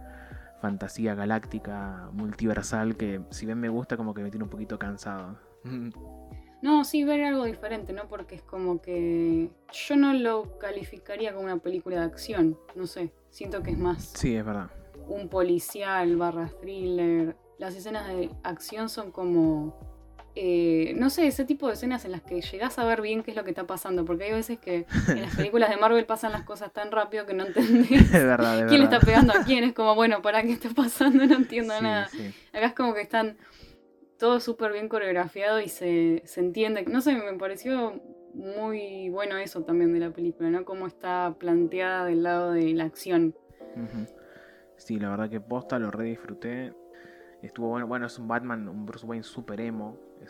[0.61, 5.39] fantasía galáctica, multiversal, que si bien me gusta, como que me tiene un poquito cansado.
[6.61, 8.09] No, sí, ver algo diferente, ¿no?
[8.09, 13.13] Porque es como que yo no lo calificaría como una película de acción, no sé,
[13.31, 14.03] siento que es más...
[14.03, 14.69] Sí, es verdad.
[15.07, 17.37] Un policial barra thriller.
[17.59, 19.75] Las escenas de acción son como
[20.41, 23.33] eh, no sé, ese tipo de escenas en las que llegás a ver bien qué
[23.33, 26.31] es lo que está pasando, porque hay veces que en las películas de Marvel pasan
[26.31, 27.89] las cosas tan rápido que no entendés
[28.69, 31.25] quién le está pegando a quién, es como, bueno, ¿para qué está pasando?
[31.29, 32.09] No entiendo nada.
[32.53, 33.37] Acá es como que están
[34.17, 36.85] todo súper bien coreografiado y se, se entiende.
[36.85, 38.01] No sé, me pareció
[38.33, 40.65] muy bueno eso también de la película, ¿no?
[40.65, 43.35] Cómo está planteada del lado de la acción.
[44.77, 46.73] Sí, la verdad que posta lo re disfruté.
[47.43, 49.97] Estuvo bueno, bueno, es un Batman, un Bruce Wayne super emo.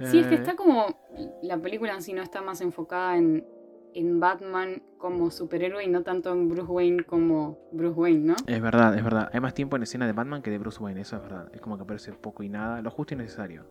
[0.00, 0.98] sí, es que está como.
[1.42, 3.46] La película en sí no está más enfocada en,
[3.94, 8.36] en Batman como superhéroe y no tanto en Bruce Wayne como Bruce Wayne, ¿no?
[8.46, 9.30] Es verdad, es verdad.
[9.32, 11.48] Hay más tiempo en escena de Batman que de Bruce Wayne, eso es verdad.
[11.54, 13.64] Es como que aparece poco y nada, lo justo y necesario.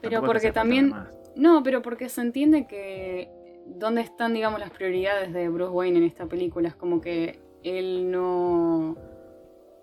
[0.00, 0.92] pero porque también.
[1.36, 3.30] No, pero porque se entiende que.
[3.66, 6.68] ¿Dónde están, digamos, las prioridades de Bruce Wayne en esta película?
[6.68, 8.94] Es como que él no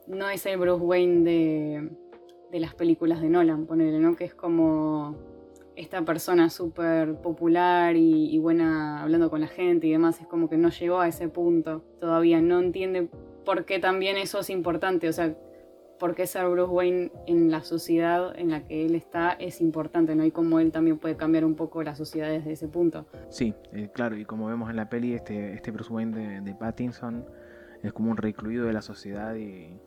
[0.08, 1.90] no es el Bruce Wayne de,
[2.52, 4.16] de las películas de Nolan, ponele, ¿no?
[4.16, 5.16] Que es como
[5.76, 10.58] esta persona súper popular y, buena hablando con la gente y demás, es como que
[10.58, 13.10] no llegó a ese punto todavía, no entiende
[13.46, 15.36] por qué también eso es importante, o sea,
[15.98, 20.16] por qué ser Bruce Wayne en la sociedad en la que él está es importante,
[20.16, 20.26] ¿no?
[20.26, 23.06] Y cómo él también puede cambiar un poco la sociedad desde ese punto.
[23.30, 26.56] Sí, eh, claro, y como vemos en la peli, este, este Bruce Wayne de, de
[26.56, 27.26] Pattinson
[27.84, 29.80] es como un recluido de la sociedad y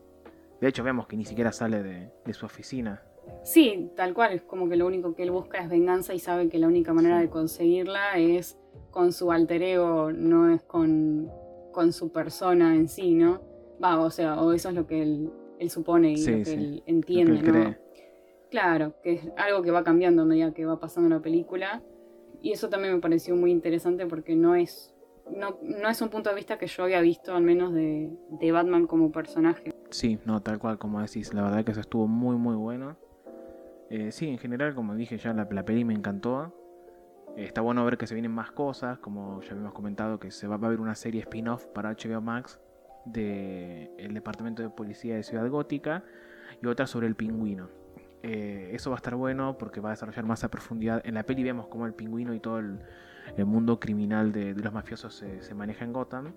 [0.61, 3.03] de hecho, vemos que ni siquiera sale de, su oficina.
[3.43, 4.33] Sí, tal cual.
[4.33, 6.93] Es como que lo único que él busca es venganza y sabe que la única
[6.93, 8.59] manera de conseguirla es
[8.91, 11.31] con su alter ego, no es con,
[11.73, 13.43] con su persona en sí, ¿no?
[13.83, 15.31] Va, o sea, o eso es lo que él,
[15.69, 17.77] supone y lo que él entiende, ¿no?
[18.51, 21.83] Claro, que es algo que va cambiando a medida que va pasando la película.
[22.41, 24.95] Y eso también me pareció muy interesante porque no es
[25.31, 28.53] no, no, es un punto de vista que yo había visto, al menos de, de,
[28.53, 29.75] Batman como personaje.
[29.95, 32.97] Sí, no, tal cual como decís, la verdad que eso estuvo muy muy bueno.
[33.91, 36.53] Eh, sí, en general, como dije ya, la, la peli me encantó.
[37.37, 40.49] Eh, está bueno ver que se vienen más cosas, como ya habíamos comentado, que se
[40.49, 42.59] va, a ver una serie spin-off para HBO Max
[43.05, 46.03] del el Departamento de Policía de Ciudad Gótica
[46.61, 47.69] y otra sobre el pingüino.
[48.25, 51.03] Eh, eso va a estar bueno porque va a desarrollar más a profundidad.
[51.05, 52.81] En la peli vemos cómo el pingüino y todo el,
[53.37, 56.33] el mundo criminal de, los mafiosos se, maneja en Gotham.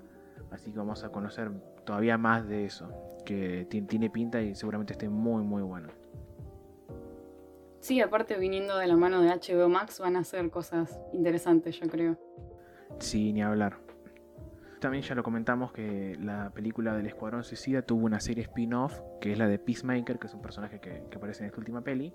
[0.51, 1.49] Así que vamos a conocer
[1.87, 2.91] todavía más de eso,
[3.25, 5.89] que tiene pinta y seguramente esté muy muy bueno.
[7.79, 11.87] Sí, aparte viniendo de la mano de HBO Max van a hacer cosas interesantes, yo
[11.87, 12.17] creo.
[12.99, 13.79] Sí, ni hablar.
[14.79, 19.31] También ya lo comentamos que la película del Escuadrón Suicida tuvo una serie spin-off, que
[19.31, 22.13] es la de Peacemaker, que es un personaje que, que aparece en esta última peli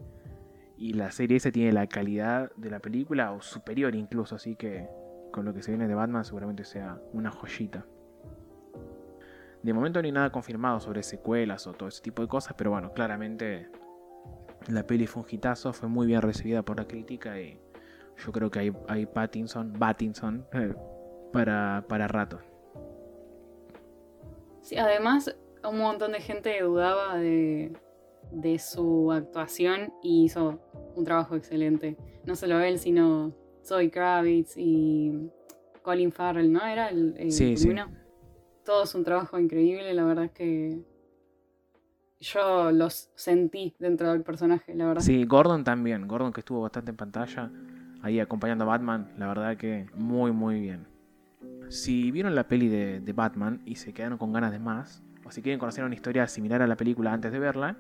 [0.82, 4.88] y la serie esa tiene la calidad de la película o superior incluso, así que
[5.32, 7.87] con lo que se viene de Batman seguramente sea una joyita.
[9.62, 12.70] De momento no hay nada confirmado sobre secuelas o todo ese tipo de cosas, pero
[12.70, 13.68] bueno, claramente
[14.68, 17.59] la peli fue un hitazo, fue muy bien recibida por la crítica y
[18.25, 20.46] yo creo que hay, hay Pattinson, Pattinson
[21.33, 22.40] para, para rato.
[24.62, 27.72] Sí, además un montón de gente dudaba de,
[28.31, 30.61] de su actuación y hizo
[30.96, 31.96] un trabajo excelente.
[32.25, 33.33] No solo él, sino
[33.64, 35.31] Zoe Kravitz y
[35.83, 36.64] Colin Farrell, ¿no?
[36.64, 37.75] Era el, el sí, sí.
[38.64, 40.83] Todo es un trabajo increíble, la verdad es que
[42.22, 45.03] yo los sentí dentro del personaje, la verdad.
[45.03, 47.51] Sí, Gordon también, Gordon que estuvo bastante en pantalla,
[48.03, 50.87] ahí acompañando a Batman, la verdad que muy, muy bien.
[51.68, 55.42] Si vieron la peli de, Batman y se quedaron con ganas de más, o si
[55.42, 57.77] quieren conocer una historia similar a la película antes de verla,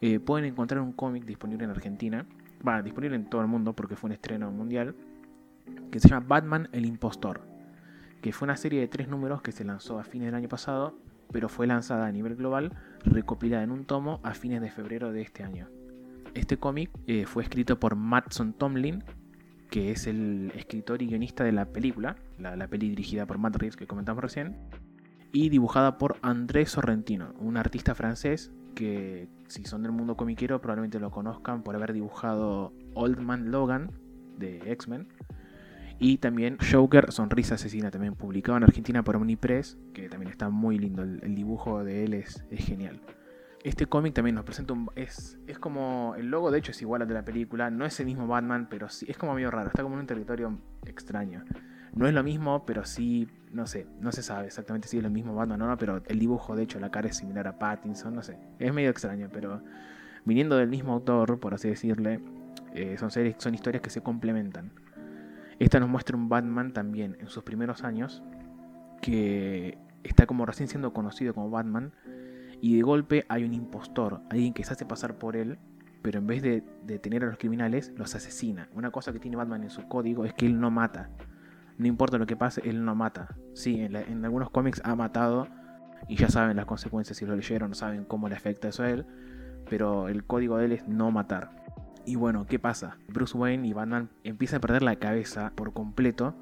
[0.00, 2.26] eh, pueden encontrar un cómic disponible en Argentina,
[2.66, 4.94] va, disponible en todo el mundo porque fue un estreno mundial,
[5.90, 7.40] que se llama Batman el Impostor,
[8.20, 10.94] que fue una serie de tres números que se lanzó a fines del año pasado,
[11.32, 12.72] pero fue lanzada a nivel global,
[13.04, 15.68] recopilada en un tomo a fines de febrero de este año.
[16.34, 19.04] Este cómic eh, fue escrito por Mattson Tomlin,
[19.70, 23.56] que es el escritor y guionista de la película, la, la peli dirigida por Matt
[23.56, 24.56] Reeves que comentamos recién,
[25.32, 31.00] y dibujada por André Sorrentino, un artista francés que si son del mundo comiquero probablemente
[31.00, 33.90] lo conozcan por haber dibujado Old Man Logan
[34.38, 35.08] de X-Men
[36.02, 40.78] y también Joker Sonrisa Asesina, también publicado en Argentina por Omnipress, que también está muy
[40.78, 43.02] lindo, el, dibujo de él es, genial.
[43.62, 44.88] Este cómic también nos presenta un...
[44.96, 46.14] Es, es como...
[46.16, 48.68] El logo de hecho es igual al de la película, no es el mismo Batman,
[48.70, 51.44] pero sí, es como medio raro, está como en un territorio extraño.
[51.94, 55.10] No es lo mismo, pero sí, no sé, no se sabe exactamente si es lo
[55.10, 58.14] mismo Batman o no, pero el dibujo, de hecho, la cara es similar a Pattinson,
[58.14, 58.38] no sé.
[58.58, 59.62] Es medio extraño, pero
[60.24, 62.20] viniendo del mismo autor, por así decirle,
[62.74, 64.72] eh, son, series, son historias que se complementan.
[65.60, 68.24] Esta nos muestra un Batman también en sus primeros años,
[69.00, 71.92] que está como recién siendo conocido como Batman,
[72.60, 75.58] y de golpe hay un impostor, alguien que se hace pasar por él,
[76.02, 78.68] pero en vez de detener a los criminales, los asesina.
[78.74, 81.10] Una cosa que tiene Batman en su código es que él no mata
[81.80, 83.34] no importa lo que pase, él no mata.
[83.54, 85.48] Sí, en, algunos cómics ha matado
[86.08, 89.06] y ya saben las consecuencias si lo leyeron, saben cómo le afecta eso a él,
[89.68, 91.52] pero el código de él es no matar.
[92.04, 92.98] Y bueno, ¿qué pasa?
[93.08, 96.34] Bruce Wayne y Batman empiezan a perder la cabeza por completo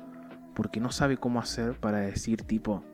[0.54, 2.84] porque no sabe cómo hacer para decir tipo,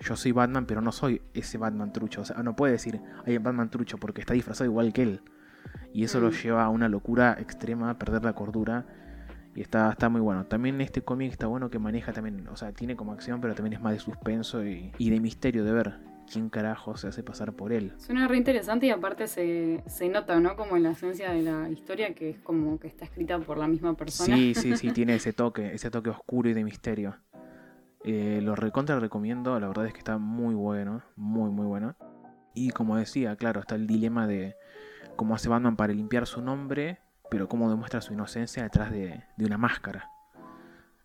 [0.00, 2.20] yo soy Batman, pero no soy ese Batman trucho.
[2.20, 5.20] O sea, no puede decir, hay Batman trucho porque está disfrazado igual que él.
[5.92, 6.32] Y eso lo mm.
[6.32, 8.84] lleva a una locura extrema, a perder la cordura
[9.56, 10.44] y está, está muy bueno.
[10.44, 13.72] También este cómic está bueno que maneja también, o sea, tiene como acción, pero también
[13.72, 15.94] es más de suspenso y, de misterio de ver
[16.30, 17.92] quién carajo se hace pasar por él.
[17.98, 20.56] Suena re interesante y aparte se, nota, ¿no?
[20.56, 23.68] Como en la esencia de la historia que es como que está escrita por la
[23.68, 24.36] misma persona.
[24.36, 27.16] Sí, sí, sí, tiene ese toque, ese toque oscuro y de misterio.
[28.04, 31.96] Eh, lo recontra recomiendo, la verdad es que está muy bueno, muy, muy bueno.
[32.54, 34.56] Y como decía, claro, está el dilema de
[35.16, 39.58] cómo hace Batman para limpiar su nombre pero cómo demuestra su inocencia detrás de, una
[39.58, 40.10] máscara.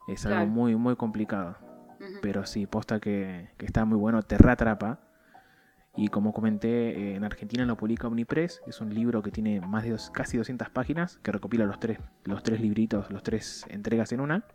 [0.07, 1.57] Es algo muy, muy complicado.
[2.21, 4.99] Pero sí, posta que, está muy bueno, te reatrapa.
[5.95, 9.83] Y como comenté, eh, en Argentina lo publica Omnipress, es un libro que tiene más
[9.83, 14.21] de casi 200 páginas, que recopila los tres, los tres libritos, los tres entregas en
[14.21, 14.45] una.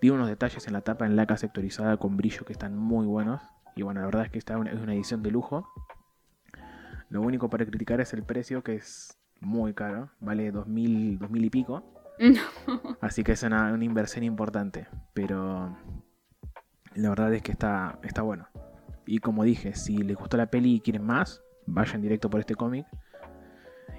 [0.00, 3.42] Tiene unos detalles en la tapa en laca sectorizada con brillo que están muy buenos.
[3.76, 5.68] Y bueno, la verdad es que esta es una edición de lujo.
[7.10, 11.50] Lo único para criticar es el precio, que es muy caro, vale 2000, 2000 y
[11.50, 11.84] pico.
[13.00, 15.76] Así que es una, inversión importante, pero
[16.94, 18.48] la verdad es que está, está bueno.
[19.08, 22.54] Y como dije, si les gustó la peli y quieren más, vayan directo por este
[22.54, 22.86] cómic.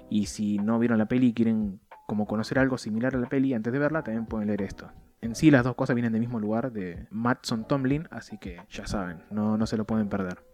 [0.08, 3.54] Y si no vieron la peli y quieren como conocer algo similar a la peli
[3.54, 4.90] antes de verla, también pueden leer esto.
[5.20, 8.86] En sí las dos cosas vienen del mismo lugar, de Matson Tomlin, así que ya
[8.86, 10.44] saben, no, no se lo pueden perder.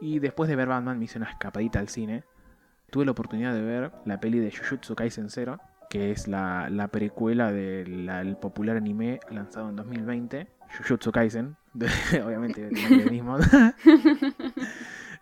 [0.00, 2.24] Y después de ver Batman me hice una escapadita al cine
[2.90, 5.60] tuve la oportunidad de ver la peli de Jujutsu Kaisen Zero,
[5.90, 11.56] que es la, precuela del popular anime lanzado en 2020, Jujutsu Kaisen,
[12.24, 13.36] obviamente el mismo.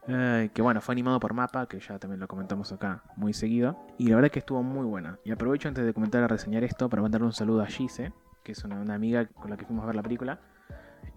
[0.06, 3.78] que bueno, fue animado por Mapa, que ya también lo comentamos acá muy seguido.
[3.98, 5.18] Y la verdad es que estuvo muy buena.
[5.24, 8.12] Y aprovecho antes de comentar a reseñar esto para mandarle un saludo a Gise,
[8.44, 10.40] que es una, amiga con la que fuimos a ver la película.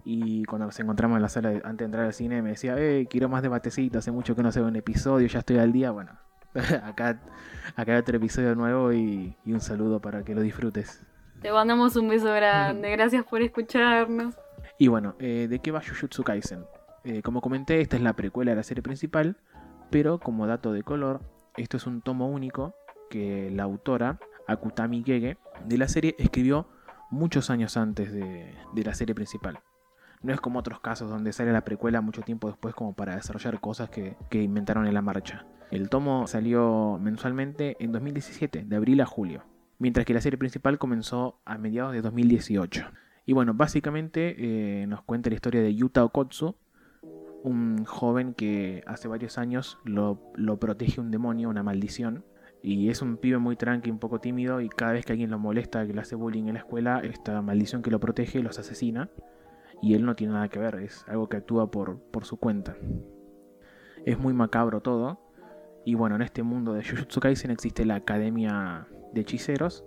[0.04, 3.06] Y cuando nos encontramos en la sala antes de entrar al cine me decía, hey,
[3.08, 5.90] quiero más debatecito, hace mucho que no se ve un episodio, ya estoy al día.
[5.90, 6.12] Bueno,
[6.82, 7.20] acá,
[7.76, 11.06] acá hay otro episodio nuevo y, un saludo para que lo disfrutes.
[11.40, 14.34] Te mandamos un beso grande, gracias por escucharnos.
[14.78, 16.66] Y bueno, eh, ¿de qué va Jujutsu Kaisen?
[17.04, 19.38] Eh, como comenté, esta es la precuela de la serie principal,
[19.90, 21.22] pero como dato de color,
[21.56, 22.74] esto es un tomo único
[23.08, 26.68] que la autora, Akutami Gege, de la serie escribió
[27.10, 29.60] muchos años antes de, la serie principal.
[30.22, 33.60] No es como otros casos donde sale la precuela mucho tiempo después como para desarrollar
[33.60, 35.46] cosas que, que inventaron en la marcha.
[35.70, 39.44] El tomo salió mensualmente en 2017, de abril a julio,
[39.80, 42.86] mientras que la serie principal comenzó a mediados de 2018.
[43.26, 44.36] Y bueno, básicamente
[44.82, 46.54] eh, nos cuenta la historia de Yuta Okotsu,
[47.42, 50.20] un joven que hace varios años lo,
[50.60, 52.24] protege un demonio, una maldición,
[52.62, 55.38] Y es un pibe muy tranqui, un poco tímido, y cada vez que alguien lo
[55.38, 59.08] molesta, que le hace bullying en la escuela, esta maldición que lo protege los asesina.
[59.80, 62.76] Y él no tiene nada que ver, es algo que actúa por, por su cuenta.
[64.04, 65.20] Es muy macabro todo.
[65.86, 69.84] Y bueno, en este mundo de Jujutsu Kaisen existe la Academia de Hechiceros.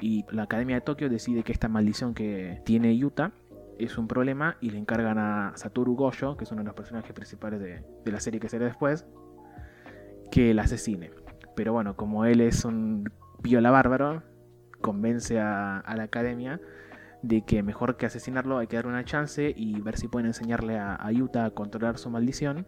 [0.00, 3.32] Y la Academia de Tokio decide que esta maldición que tiene Yuta
[3.78, 7.12] es un problema y le encargan a Satoru Gojo, que es uno de los personajes
[7.12, 9.06] principales de, la serie que será después,
[10.30, 11.10] que la asesine.
[11.54, 13.10] Pero bueno, como él es un
[13.42, 14.22] viola bárbaro,
[14.80, 16.60] convence a, la academia
[17.22, 20.78] de que mejor que asesinarlo hay que darle una chance y ver si pueden enseñarle
[20.78, 22.66] a, a Yuta a controlar su maldición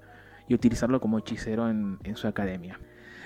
[0.49, 2.81] y utilizarlo como hechicero en, su academia.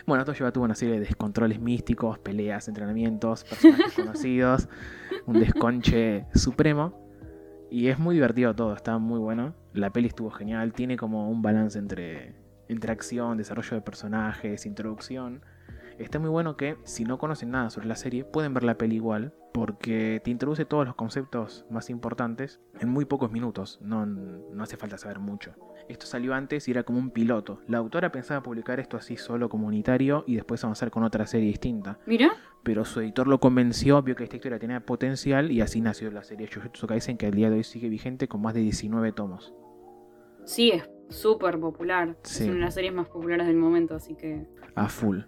[0.06, 4.68] Bueno, esto lleva a una serie de descontroles místicos, peleas, entrenamientos, personajes conocidos,
[5.26, 7.00] un desconche supremo.
[7.70, 9.54] Y es muy divertido todo, está muy bueno.
[9.72, 12.34] La peli estuvo genial, tiene como un balance entre,
[12.68, 15.42] entre acción, desarrollo de personajes, introducción
[15.98, 18.96] está muy bueno que si no conocen nada sobre la serie pueden ver la peli
[18.96, 24.62] igual porque te introduce todos los conceptos más importantes en muy pocos minutos, no, no
[24.62, 25.54] hace falta saber mucho.
[25.88, 27.60] Esto salió antes y era como un piloto.
[27.68, 31.98] La autora pensaba publicar esto así solo comunitario y después avanzar con otra serie distinta.
[32.06, 32.32] Mira.
[32.62, 36.22] Pero su editor lo convenció, vio que esta historia tenía potencial y así nació la
[36.22, 39.52] serie Jujutsu Kaisen que al día de hoy sigue vigente con más de 19 tomos.
[40.44, 42.16] Sí, es súper popular.
[42.24, 44.46] Es una de las series más populares del momento, así que...
[44.74, 45.20] A full.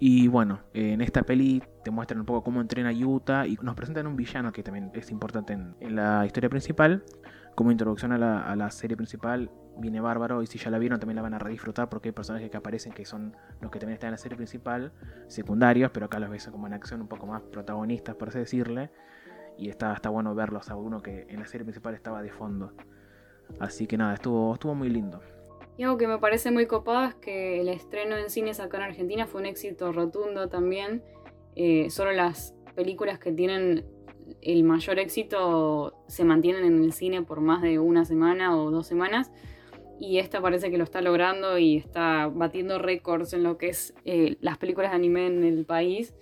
[0.00, 4.06] Y bueno, en esta peli te muestran un poco cómo entrena Yuta y nos presentan
[4.06, 7.02] un villano que también es importante en, la historia principal.
[7.56, 11.22] Como introducción a la, serie principal, viene bárbaro y si ya la vieron también la
[11.22, 14.12] van a redisfrutar porque hay personajes que aparecen que son los que también están en
[14.12, 14.92] la serie principal,
[15.26, 18.90] secundarios, pero acá los ves como en acción un poco más protagonistas, por así decirle.
[19.56, 22.74] Y está, está bueno verlos a uno que en la serie principal estaba de fondo.
[23.58, 25.20] Así que nada, estuvo, estuvo muy lindo.
[25.78, 28.82] Y algo que me parece muy copado es que el estreno en cines acá en
[28.82, 31.04] Argentina fue un éxito rotundo también.
[31.54, 33.86] Eh, solo las películas que tienen
[34.42, 38.88] el mayor éxito se mantienen en el cine por más de una semana o dos
[38.88, 39.30] semanas.
[40.00, 43.94] Y esta parece que lo está logrando y está batiendo récords en lo que es
[44.04, 46.12] eh, las películas de anime en el país.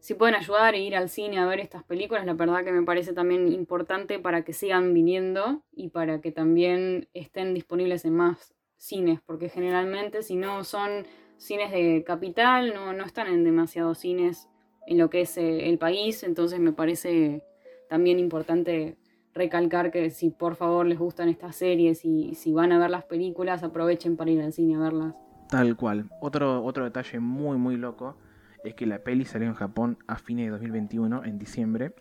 [0.00, 2.84] Si pueden ayudar e ir al cine a ver estas películas, la verdad que me
[2.84, 8.54] parece también importante para que sigan viniendo y para que también estén disponibles en más
[8.78, 11.04] cines, porque generalmente si no son
[11.36, 14.48] cines de capital, no, no están en demasiados cines
[14.86, 17.42] en lo que es eh, el país, entonces me parece
[17.90, 18.96] también importante
[19.34, 23.04] recalcar que si por favor les gustan estas series y si van a ver las
[23.04, 25.14] películas, aprovechen para ir al cine a verlas.
[25.50, 26.10] Tal cual.
[26.20, 28.16] Otro, otro detalle muy muy loco
[28.64, 31.94] es que la peli salió en Japón a fines de 2021, en diciembre,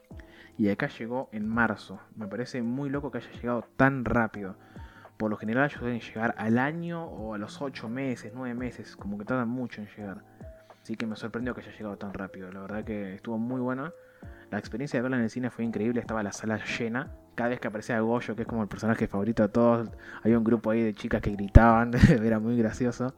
[0.58, 2.00] y acá llegó en marzo.
[2.16, 4.56] Me parece muy loco que haya llegado tan rápido
[5.18, 8.96] por lo general ellos deben llegar al año o a los 8 meses, 9 meses,
[8.96, 10.24] como que tardan mucho en llegar.
[10.82, 13.92] Así que me sorprendió que haya llegado tan rápido, la verdad que estuvo muy buena.
[14.52, 17.12] La experiencia de verla en el cine fue increíble, estaba la sala llena.
[17.36, 19.90] Cada vez que aparecía Goyo, que es como el personaje favorito de todos,
[20.24, 21.92] había un grupo ahí de chicas que gritaban,
[22.24, 23.14] era muy gracioso.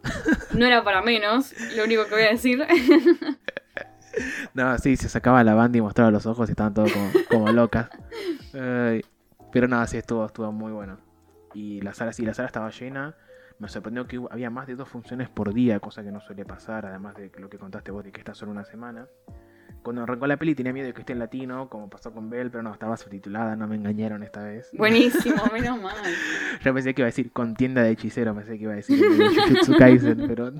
[0.53, 2.65] No era para menos, lo único que voy a decir.
[4.55, 6.91] no, sí, se sacaba la banda y mostraba los ojos y estaban todos
[7.29, 7.89] como, locas.
[8.51, 11.08] pero nada, sí, estuvo, estuvo muy bueno.
[11.53, 13.15] Y la sala, sí, la sala estaba llena.
[13.59, 16.85] Me sorprendió que había más de dos funciones por día, cosa que no suele pasar,
[16.85, 19.07] además de lo que contaste vos de que está solo una semana.
[19.83, 22.51] Cuando arrancó la peli tenía miedo de que esté en latino, como pasó con Bell,
[22.51, 24.69] pero no, estaba subtitulada, no me engañaron esta vez.
[24.73, 25.95] Buenísimo, menos mal.
[26.61, 29.77] Yo pensé que iba a decir contienda de hechicero, pensé que iba a decir Jujutsu
[29.77, 30.51] Kaisen, pero...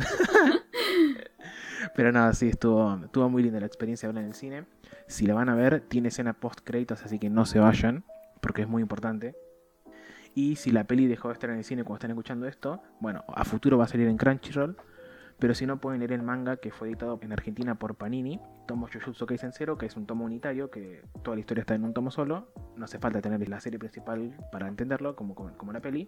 [1.96, 4.66] pero nada, sí, estuvo, estuvo muy linda la experiencia de verla en el cine.
[5.08, 8.06] Si la van a ver, tiene escena post créditos, así que no se vayan,
[8.42, 9.36] porque es muy importante.
[10.36, 13.24] Y si la peli dejó de estar en el cine cuando están escuchando esto, bueno,
[13.28, 14.78] a futuro va a salir en Crunchyroll.
[15.40, 18.90] Pero si no, pueden leer el manga que fue editado en Argentina por Panini, tomo
[18.92, 21.94] Jujutsu Kaisen Zero, que es un tomo unitario, que toda la historia está en un
[21.94, 22.50] tomo solo.
[22.76, 26.08] No hace falta tener la serie principal para entenderlo, como, como, la peli.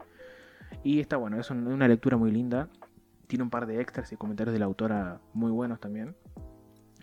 [0.83, 2.67] Y está bueno, es una lectura muy linda.
[3.27, 6.13] Tiene un par de extras y comentarios de la autora muy buenos también.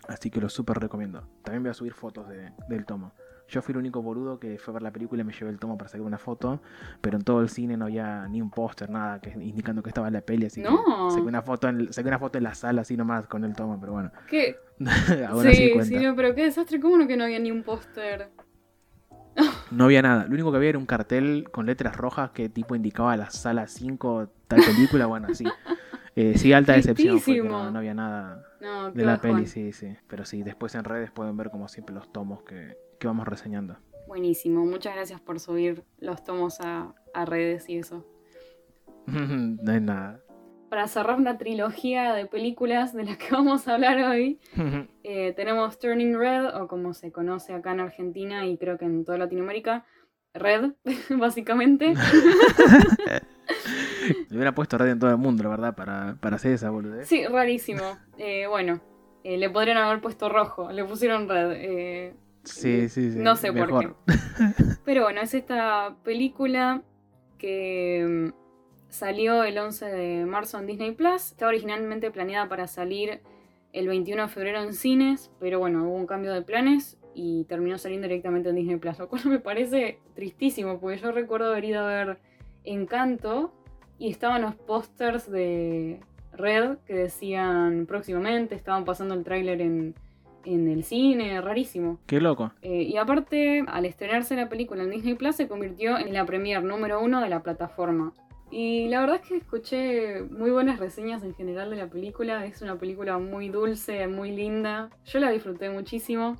[0.07, 1.27] Así que lo súper recomiendo.
[1.43, 3.11] También voy a subir fotos del tomo.
[3.49, 5.57] Yo fui el único boludo que fue a ver la película y me llevé el
[5.57, 6.61] tomo para sacar una foto,
[7.01, 10.07] pero en todo el cine no había ni un póster, nada, que indicando que estaba
[10.07, 11.07] en la peli, así no.
[11.07, 13.55] que saqué una foto en, saqué una foto en la sala así nomás con el
[13.55, 14.11] tomo, pero bueno.
[14.27, 14.57] ¿Qué?
[15.51, 18.29] sí, sí, pero qué desastre, ¿cómo no que no había ni un póster?
[19.71, 22.75] no había nada, lo único que había era un cartel con letras rojas que tipo
[22.75, 25.45] indicaba la sala 5 tal película, bueno, así.
[26.15, 28.43] Eh, sí, alta decepción, porque no, había nada
[28.93, 29.95] de la peli, sí, sí.
[30.07, 33.77] Pero sí, después en redes pueden ver como siempre los tomos que, que vamos reseñando.
[34.07, 36.93] Buenísimo, muchas gracias por subir los tomos a,
[37.25, 38.05] redes y eso.
[39.07, 40.21] no hay nada.
[40.69, 44.39] para cerrar una trilogía de películas de las que vamos a hablar hoy,
[45.03, 49.05] eh, tenemos Turning Red, o como se conoce acá en Argentina y creo que en
[49.05, 49.85] toda Latinoamérica,
[50.33, 50.73] Red,
[51.17, 51.95] básicamente.
[54.29, 57.07] Le hubiera puesto red en todo el mundo, la verdad, para, hacer esa boludez.
[57.07, 57.97] Sí, rarísimo.
[58.17, 58.79] Eh, bueno,
[59.23, 61.51] eh, le podrían haber puesto rojo, le pusieron red.
[61.53, 62.13] Eh,
[62.49, 63.19] sí, sí, sí.
[63.19, 63.91] No sé por qué.
[64.85, 66.81] Pero bueno, es esta película
[67.37, 71.31] que mm, salió el 11 de marzo en Disney Plus.
[71.31, 73.21] Estaba originalmente planeada para salir
[73.73, 77.77] el 21 de febrero en cines, pero bueno, hubo un cambio de planes y terminó
[77.77, 81.81] saliendo directamente en Disney Plus, lo cual me parece tristísimo, porque yo recuerdo haber ido
[81.81, 82.17] a ver
[82.63, 83.53] Encanto
[83.97, 85.99] y estaban los pósters de
[86.33, 89.95] Red que decían próximamente, estaban pasando el tráiler en,
[90.45, 91.99] el cine, rarísimo.
[92.05, 92.51] Qué loco.
[92.61, 96.63] Eh, y aparte, al estrenarse la película en Disney Plus, se convirtió en la premier
[96.63, 98.13] número uno de la plataforma.
[98.51, 102.45] Y la verdad es que escuché muy buenas reseñas en general de la película.
[102.45, 104.89] Es una película muy dulce, muy linda.
[105.05, 106.37] Yo la disfruté muchísimo.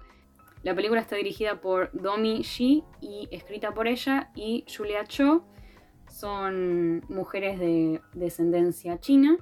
[0.63, 5.45] La película está dirigida por Domi Shi y escrita por ella y Julia Cho
[6.09, 9.37] son mujeres de descendencia china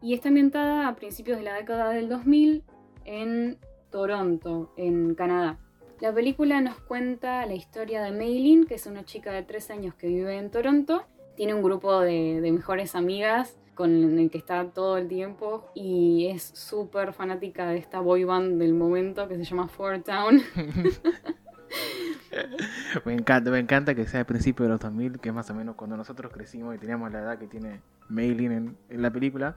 [0.00, 2.64] y está ambientada a principios de la década del 2000
[3.04, 3.58] en
[3.92, 5.58] Toronto, en Canadá.
[6.00, 9.94] La película nos cuenta la historia de Maylin, que es una chica de 3 años
[9.94, 11.04] que vive en Toronto.
[11.36, 16.42] Tiene un grupo de, mejores amigas con el que está todo el tiempo y es
[16.42, 20.42] súper fanática de esta boy band del momento que se llama Four Town.
[23.04, 25.54] me encanta, me encanta que sea al principio de los 2000, que es más o
[25.54, 29.56] menos cuando nosotros crecimos y teníamos la edad que tiene Maylin en, la película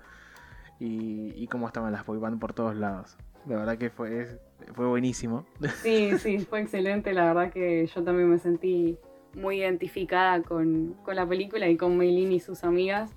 [0.79, 3.17] y, y cómo estaban las boy por todos lados.
[3.47, 4.39] La verdad que fue,
[4.73, 5.45] fue buenísimo.
[5.83, 7.13] Sí, sí, fue excelente.
[7.13, 8.97] La verdad que yo también me sentí
[9.33, 13.11] muy identificada con, la película y con Maylin y sus amigas.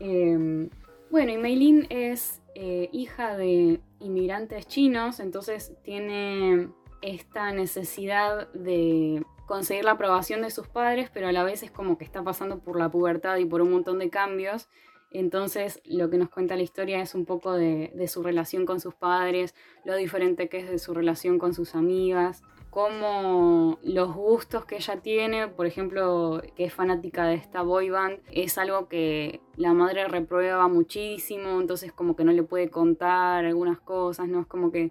[0.00, 0.68] Em,
[1.10, 6.68] bueno, y Maylin es eh, hija de inmigrantes chinos, entonces tiene
[7.02, 11.98] esta necesidad de conseguir la aprobación de sus padres, pero a la vez es como
[11.98, 14.68] que está pasando por la pubertad y por un montón de cambios.
[15.14, 18.94] Entonces lo que nos cuenta la historia es un poco de, su relación con sus
[18.94, 19.54] padres,
[19.84, 25.00] lo diferente que es de su relación con sus amigas, cómo los gustos que ella
[25.02, 30.08] tiene, por ejemplo, que es fanática de esta boy band, es algo que la madre
[30.08, 34.40] reprueba muchísimo, entonces como que no le puede contar algunas cosas, ¿no?
[34.40, 34.90] Es como que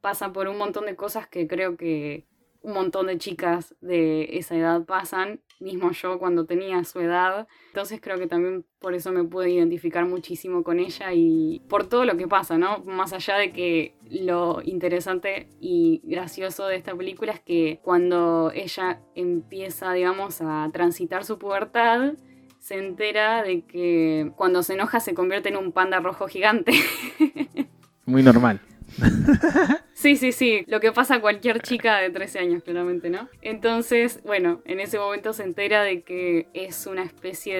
[0.00, 2.24] pasa por un montón de cosas que creo que
[2.62, 7.46] un montón de chicas de esa edad pasan, mismo yo cuando tenía su edad.
[7.68, 12.04] Entonces creo que también por eso me pude identificar muchísimo con ella y por todo
[12.04, 12.78] lo que pasa, ¿no?
[12.84, 19.00] Más allá de que lo interesante y gracioso de esta película es que cuando ella
[19.14, 22.14] empieza, digamos, a transitar su pubertad,
[22.58, 26.72] se entera de que cuando se enoja se convierte en un panda rojo gigante.
[28.06, 28.60] Muy normal.
[29.94, 33.28] Sí, sí, sí, lo que pasa a cualquier chica de 13 años, claramente, ¿no?
[33.40, 37.58] Entonces, bueno, en ese momento se entera de que es una especie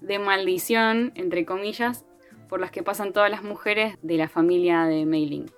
[0.00, 2.04] de, maldición, entre comillas,
[2.48, 5.50] por las que pasan todas las mujeres de la familia de Mailing.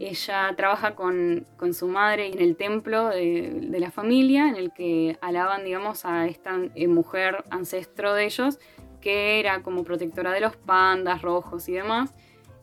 [0.00, 5.64] Ella trabaja con, su madre en el templo de, la familia, en el que alaban,
[5.64, 8.58] digamos, a esta eh, mujer ancestro de ellos,
[9.00, 12.12] que era como protectora de los pandas rojos y demás.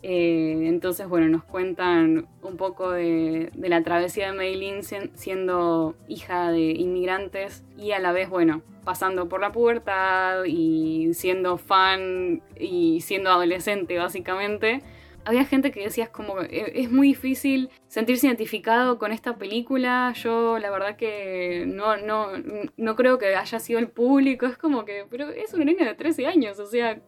[0.10, 6.62] Eh, entonces, bueno, nos cuentan un poco de, la travesía de Maylin siendo hija de
[6.62, 13.32] inmigrantes y a la vez, bueno, pasando por la pubertad y siendo fan y siendo
[13.32, 14.82] adolescente, básicamente
[15.28, 20.14] había gente que decía como eh, es muy difícil sentirse identificado con esta película.
[20.16, 22.30] Yo la verdad que no, no,
[22.78, 24.46] no creo que haya sido el público.
[24.46, 27.02] Es como que, pero es una niña de 13 años, o sea...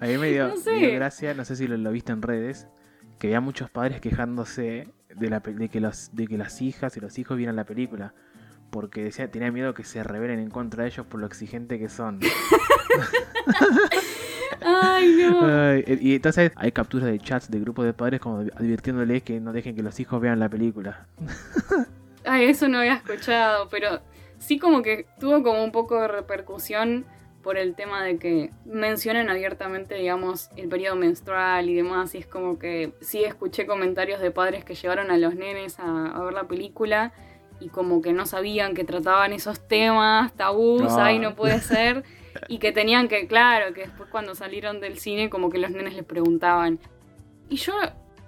[0.00, 0.54] A mí me dio,
[0.94, 2.66] gracia, no sé si lo, viste en redes,
[3.18, 7.00] que había muchos padres quejándose de, la, de, que los, de que las hijas y
[7.00, 8.14] los hijos vieran la película.
[8.70, 11.90] Porque decía, tenía miedo que se rebelen en contra de ellos por lo exigente que
[11.90, 12.20] son.
[14.66, 15.76] Ay, no.
[16.00, 19.76] y entonces hay capturas de chats de grupos de padres como advirtiéndoles que no dejen
[19.76, 21.06] que los hijos vean la película.
[22.24, 24.00] Ay, eso no había escuchado, pero
[24.38, 27.04] sí como que tuvo como un poco de repercusión
[27.42, 32.26] por el tema de que mencionan abiertamente, digamos, el periodo menstrual y demás, y es
[32.26, 36.48] como que sí escuché comentarios de padres que llevaron a los nenes a, ver la
[36.48, 37.12] película
[37.60, 42.02] y como que no sabían que trataban esos temas, tabús, ay, no puede ser.
[42.48, 45.94] y que tenían que, claro, que después cuando salieron del cine como que los nenes
[45.94, 46.78] les preguntaban.
[47.48, 47.74] Y yo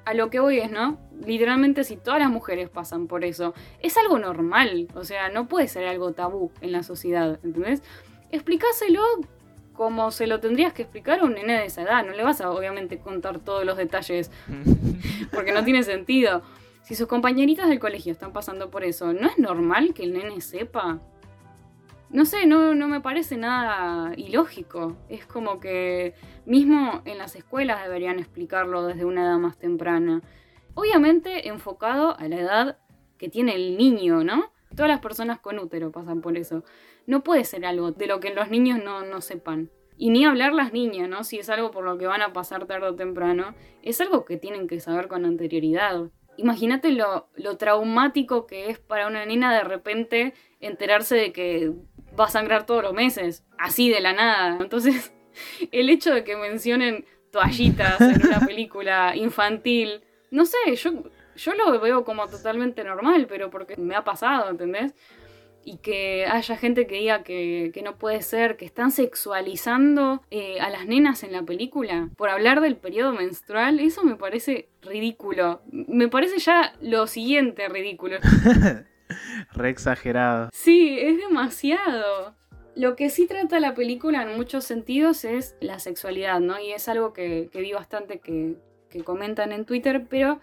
[0.04, 0.98] a lo que voy es, ¿no?
[1.26, 5.68] Literalmente si todas las mujeres pasan por eso, es algo normal, o sea, no puede
[5.68, 7.82] ser algo tabú en la sociedad, ¿entendés?
[8.30, 9.02] Explicáselo
[9.78, 12.04] como se lo tendrías que explicar a un nene de esa edad.
[12.04, 14.30] No le vas a obviamente contar todos los detalles
[15.32, 16.42] porque no tiene sentido.
[16.82, 20.40] Si sus compañeritas del colegio están pasando por eso, ¿no es normal que el nene
[20.40, 21.00] sepa?
[22.10, 24.96] No sé, no, no me parece nada ilógico.
[25.10, 26.14] Es como que
[26.46, 30.22] mismo en las escuelas deberían explicarlo desde una edad más temprana.
[30.74, 32.78] Obviamente enfocado a la edad
[33.18, 34.50] que tiene el niño, ¿no?
[34.74, 36.64] Todas las personas con útero pasan por eso.
[37.06, 39.70] No puede ser algo de lo que los niños no, no sepan.
[39.98, 41.24] Y ni hablar las niñas, ¿no?
[41.24, 44.36] Si es algo por lo que van a pasar tarde o temprano, es algo que
[44.38, 46.04] tienen que saber con anterioridad.
[46.36, 51.72] Imagínate lo, lo traumático que es para una nena de repente enterarse de que
[52.18, 54.58] va a sangrar todos los meses, así de la nada.
[54.60, 55.12] Entonces,
[55.72, 61.04] el hecho de que mencionen toallitas en una película infantil, no sé, yo
[61.38, 64.94] yo lo veo como totalmente normal, pero porque me ha pasado, ¿entendés?
[65.64, 70.70] Y que haya gente que diga que, no puede ser, que están sexualizando eh, a
[70.70, 75.62] las nenas en la película por hablar del periodo menstrual, eso me parece ridículo.
[75.70, 78.18] Me parece ya lo siguiente ridículo.
[79.54, 80.50] Re exagerado.
[80.52, 82.34] Sí, es demasiado.
[82.74, 86.60] Lo que sí trata la película en muchos sentidos es la sexualidad, ¿no?
[86.60, 88.56] Y es algo que, vi bastante que,
[88.88, 90.38] que comentan en Twitter, pero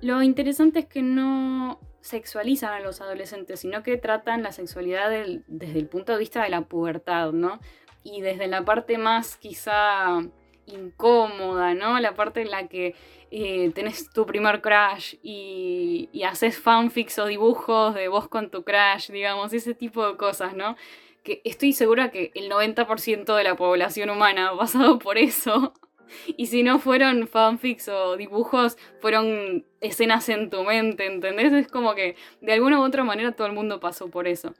[0.00, 5.10] lo interesante es que no sexualizan a los adolescentes, sino que tratan la sexualidad
[5.46, 7.60] desde el punto de vista de la pubertad, ¿no?
[8.02, 10.20] Y desde la parte más quizá
[10.66, 11.98] incómoda, ¿no?
[12.00, 12.94] La parte en la que
[13.36, 19.10] eh, tenés tu primer crush y, haces fanfics o dibujos de vos con tu crush,
[19.10, 20.76] digamos, ese tipo de cosas, ¿no?
[21.24, 25.72] Que estoy segura que el 90% de la población humana ha pasado por eso
[26.36, 31.52] Y si no fueron fanfics o dibujos, fueron escenas en tu mente, ¿entendés?
[31.52, 34.54] Es como que de alguna u otra manera todo el mundo pasó por eso.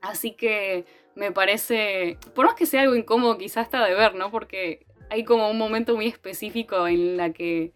[0.00, 0.84] Así que
[1.14, 4.30] me parece, por más que sea algo incómodo quizás hasta de ver, ¿no?
[4.30, 7.72] Porque hay como un momento muy específico en la que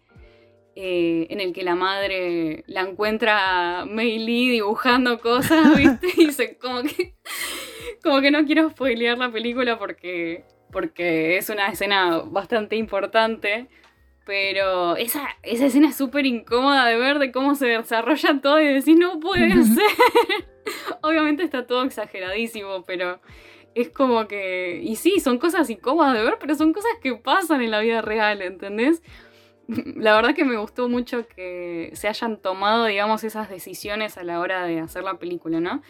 [0.79, 6.05] eh, en el que la madre la encuentra a Mei Lee dibujando cosas, ¿viste?
[6.15, 7.15] Y dice como que
[8.03, 13.69] como que no quiero spoilear la película porque porque es una escena bastante importante.
[14.23, 18.67] Pero esa, esa escena es súper incómoda de ver de cómo se desarrolla todo y
[18.67, 19.83] decir, no puede ser.
[21.01, 23.19] Obviamente está todo exageradísimo, pero
[23.73, 24.81] es como que...
[24.83, 28.01] Y sí, son cosas incómodas de ver, pero son cosas que pasan en la vida
[28.01, 29.01] real, ¿entendés?
[29.95, 34.39] La verdad que me gustó mucho que se hayan tomado, digamos, esas decisiones a la
[34.39, 35.81] hora de hacer la película, ¿no?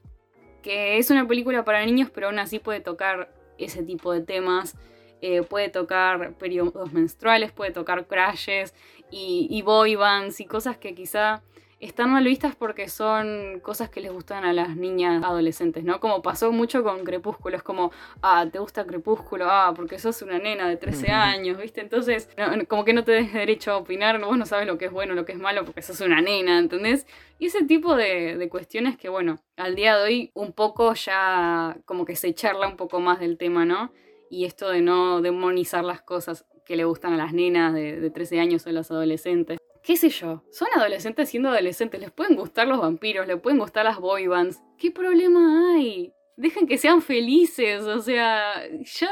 [0.63, 4.75] Que es una película para niños, pero aún así puede tocar ese tipo de temas.
[5.21, 8.75] Eh, puede tocar periodos menstruales, puede tocar crashes
[9.09, 11.41] y, y boy bands y cosas que quizá
[11.80, 15.99] están mal vistas porque son cosas que les gustan a las niñas adolescentes, ¿no?
[15.99, 19.45] Como pasó mucho con Crepúsculo, es como, ah, ¿te gusta Crepúsculo?
[19.47, 21.82] Ah, porque sos una nena de 13 años, ¿viste?
[21.82, 22.30] Entonces,
[22.67, 25.13] como que no te des derecho a opinar, vos no sabes lo que es bueno,
[25.13, 27.05] lo que es malo, porque sos una nena, ¿entendés?
[27.38, 31.78] Y ese tipo de, de cuestiones que, bueno, al día de hoy un poco ya
[31.86, 33.91] como que se charla un poco más del tema, ¿no?
[34.32, 38.09] Y esto de no demonizar las cosas que le gustan a las nenas de, de
[38.09, 39.57] 13 años o a los adolescentes
[39.88, 43.85] qué sé yo, son adolescentes siendo adolescentes, les pueden gustar los vampiros, les pueden gustar
[43.85, 44.61] las boy bands.
[44.77, 46.13] ¿Qué problema hay?
[46.35, 49.09] Dejen que sean felices, o sea, ya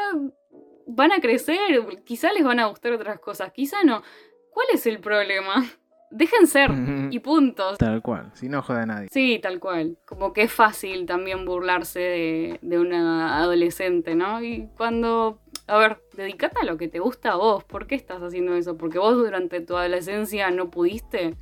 [0.86, 4.03] van a crecer, quizá les van a gustar otras cosas, quizá no.
[4.51, 5.65] ¿Cuál es el problema?
[6.11, 6.71] Dejen ser
[7.09, 7.78] y puntos.
[7.78, 9.07] Tal cual, si no joda a nadie.
[9.09, 9.97] Sí, tal cual.
[10.05, 14.43] Como que es fácil también burlarse de, de una adolescente, ¿no?
[14.43, 17.63] Y cuando a ver, dedícate a lo que te gusta a vos.
[17.63, 18.78] ¿Por qué estás haciendo eso?
[18.78, 21.36] ¿Porque vos durante tu adolescencia no pudiste?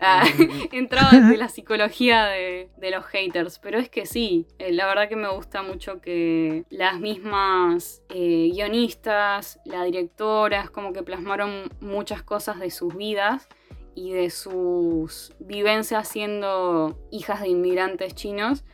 [0.00, 0.24] Ah,
[0.72, 5.16] entraba de la psicología de, los haters, pero es que sí, eh, la verdad que
[5.16, 12.60] me gusta mucho que las mismas eh, guionistas, la directora, como que plasmaron muchas cosas
[12.60, 13.48] de sus vidas
[13.94, 18.64] y de sus vivencias siendo hijas de inmigrantes chinos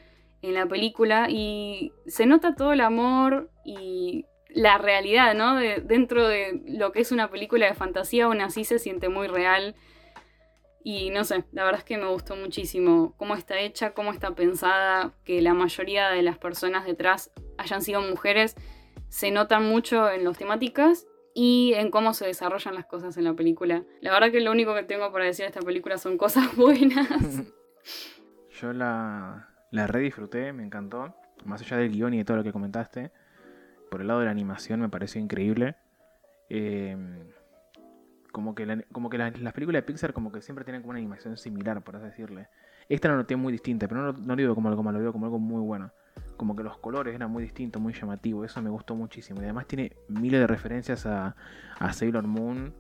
[0.43, 4.25] en la película y se nota todo el amor y
[4.55, 5.57] la realidad, ¿no?
[5.57, 9.27] De, dentro de lo que es una película de fantasía, aún así se siente muy
[9.27, 9.75] real.
[10.83, 14.35] Y no sé, la verdad es que me gustó muchísimo cómo está hecha, cómo está
[14.35, 18.57] pensada, que la mayoría de las personas detrás hayan sido mujeres,
[19.09, 23.35] se nota mucho en las temáticas y en cómo se desarrollan las cosas en la
[23.35, 23.85] película.
[24.01, 27.43] La verdad que lo único que tengo para decir de esta película son cosas buenas.
[28.59, 32.43] Yo la, la re disfruté, me encantó, más allá del guion y de todo lo
[32.43, 33.13] que comentaste
[33.91, 35.77] por el lado de la animación me pareció increíble.
[36.49, 37.29] Em,
[38.33, 41.37] como que, como que las, películas de Pixar como que siempre tienen como una animación
[41.37, 42.49] similar, por así decirle.
[42.89, 45.13] Esta la noté muy distinta, pero no, no lo digo como algo malo, lo digo
[45.13, 45.93] como algo muy bueno.
[46.37, 48.47] como que los colores eran muy distintos, muy llamativos.
[48.47, 49.41] Eso me gustó muchísimo.
[49.41, 51.37] Y además tiene miles de referencias a,
[51.79, 52.73] a Sailor Moon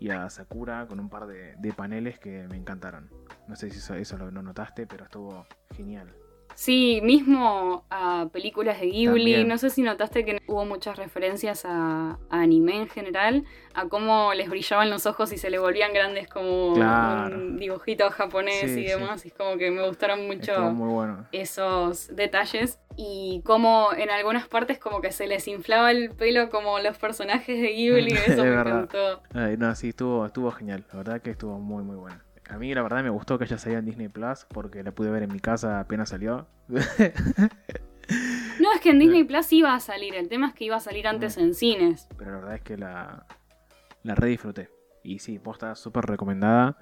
[0.00, 3.08] y a Sakura con un par de, paneles que me encantaron.
[3.48, 6.14] No sé si eso, eso lo notaste, pero estuvo genial.
[6.54, 9.44] Sí, mismo a películas de Ghibli.
[9.44, 13.44] No sé si notaste que hubo muchas referencias a, anime en general,
[13.74, 18.76] a cómo les brillaban los ojos y se le volvían grandes como un dibujito japonés
[18.76, 19.24] y demás.
[19.24, 22.78] Y es como que me gustaron mucho esos detalles.
[22.96, 27.60] Y como en algunas partes como que se les inflaba el pelo como los personajes
[27.60, 28.12] de Ghibli.
[28.26, 29.22] Eso me encantó.
[29.32, 30.84] no, sí, estuvo, estuvo genial.
[30.92, 32.20] La verdad que estuvo muy, muy bueno.
[32.48, 35.10] A mí la verdad me gustó que ella saliera en Disney Plus porque la pude
[35.10, 36.46] ver en mi casa apenas salió.
[36.68, 36.76] no,
[38.74, 41.06] es que en Disney Plus iba a salir, el tema es que iba a salir
[41.06, 42.08] antes en cines.
[42.18, 43.26] Pero la verdad es que la,
[44.02, 44.70] la re disfruté.
[45.02, 46.76] Y sí, posta súper recomendada.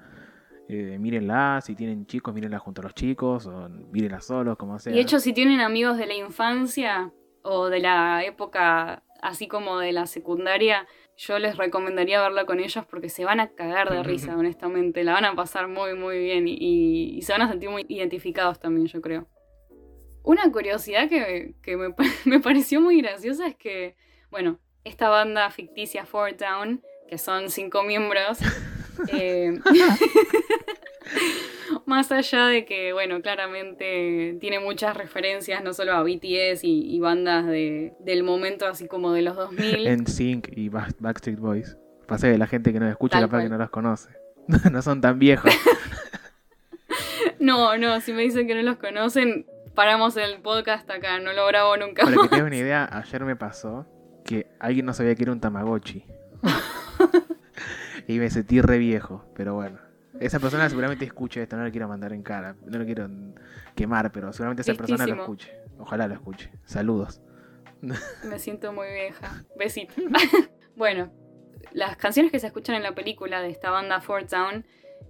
[0.69, 4.93] Eh, mírenla, si tienen chicos, mírenla junto a los chicos, o mírenla solos, como sea.
[4.93, 7.11] Y de hecho, si tienen amigos de la infancia
[7.41, 10.85] o de la época así como de la secundaria,
[11.17, 15.03] yo les recomendaría verla con ellos porque se van a cagar de risa, honestamente.
[15.03, 18.87] La van a pasar muy, muy bien y, se van a sentir muy identificados también,
[18.87, 19.27] yo creo.
[20.23, 21.53] Una curiosidad que,
[22.25, 23.95] me, pareció muy graciosa es que,
[24.31, 28.39] bueno, esta banda ficticia Four Town, que son cinco miembros,
[29.13, 29.59] eh,
[31.85, 37.45] Más allá de que, bueno, claramente tiene muchas referencias no solo a BTS y, bandas
[37.45, 39.87] de, del momento así como de los 2000.
[39.87, 41.77] En Sync y Backstreet Boys.
[42.07, 44.09] Pasa que la gente que nos escucha la que no los conoce.
[44.71, 45.51] no son tan viejos.
[47.39, 51.45] no, no, si me dicen que no los conocen, paramos el podcast acá, no lo
[51.47, 52.03] grabo nunca.
[52.03, 53.87] Para que tengas una idea, ayer me pasó
[54.25, 56.05] que alguien no sabía que era un Tamagotchi.
[58.07, 59.79] y me sentí re viejo, pero bueno.
[60.19, 63.09] Esa persona seguramente escuche esto, no lo quiero mandar en cara, no lo quiero
[63.75, 65.51] quemar, pero seguramente esa persona lo escuche.
[65.79, 66.51] Ojalá lo escuche.
[66.65, 67.21] Saludos.
[67.81, 69.43] Me siento muy vieja.
[69.57, 69.93] Besito.
[70.75, 71.11] bueno,
[71.71, 74.65] las canciones que se escuchan en la película de esta banda Fort Town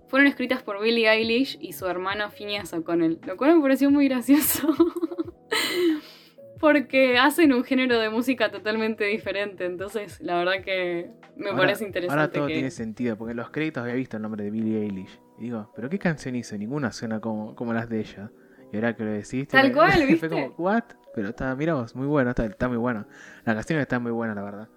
[0.08, 4.08] fueron escritas por Billie Eilish y su hermano Phineas O'Connell, lo cual me pareció muy
[4.08, 4.74] gracioso.
[6.60, 9.66] porque hacen un género de música totalmente diferente.
[9.66, 12.20] Entonces, la verdad que me parece interesante.
[12.20, 15.20] Ahora todo tiene sentido, porque en los créditos había visto el nombre de Billie Eilish.
[15.40, 16.58] Y digo, ¿pero qué canción hizo?
[16.58, 18.32] Ninguna suena como, como las de ella.
[18.72, 20.18] Y ahora que lo decís, tal cual, ¿viste?
[20.18, 20.84] fue como, ¿what?
[21.14, 23.06] Pero está, mira vos, muy bueno, está, está muy bueno.
[23.46, 24.70] La canción está muy buena, la verdad.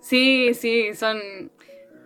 [0.00, 1.18] Sí, sí, son,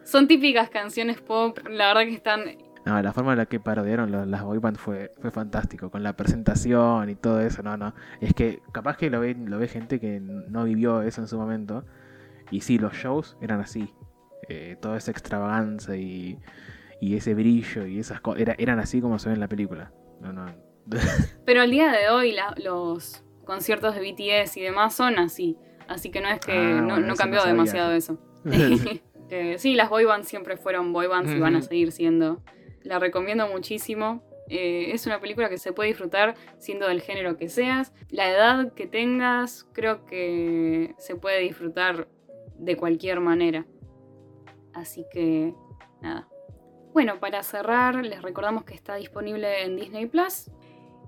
[0.04, 1.58] son típicas canciones pop.
[1.68, 2.44] La verdad que están
[2.84, 7.08] no, la forma en la que parodiaron las boybands fue, fue fantástico, con la presentación
[7.08, 7.94] y todo eso, no, no.
[8.20, 11.38] Es que capaz que lo ve, lo ve gente que no vivió eso en su
[11.38, 11.84] momento.
[12.50, 13.90] Y sí, los shows eran así.
[14.48, 16.38] Eh, toda esa extravaganza y,
[17.00, 19.90] y ese brillo y esas cosas era, eran así como se ve en la película.
[20.20, 20.46] No, no.
[21.46, 25.56] Pero al día de hoy los conciertos de BTS y demás son así.
[25.88, 28.18] Así que no es que ah, no, cambió demasiado eso.
[29.56, 32.42] sí, las boybands siempre fueron boybands y van a seguir siendo
[32.84, 34.22] la recomiendo muchísimo.
[34.48, 37.92] Eh, es una película que se puede disfrutar siendo del género que seas.
[38.10, 42.08] La edad que tengas, creo que se puede disfrutar
[42.58, 43.66] de cualquier manera.
[44.74, 45.54] Así que,
[46.00, 46.28] nada.
[46.92, 50.50] Bueno, para cerrar, les recordamos que está disponible en Disney Plus.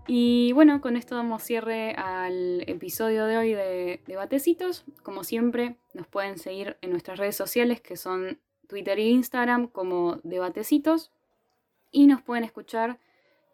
[0.08, 4.84] Y bueno, con esto damos cierre al episodio de hoy de, de Batecitos.
[5.02, 10.20] Como siempre, nos pueden seguir en nuestras redes sociales que son Twitter e Instagram como
[10.22, 11.12] Debatecitos
[11.96, 12.98] y nos pueden escuchar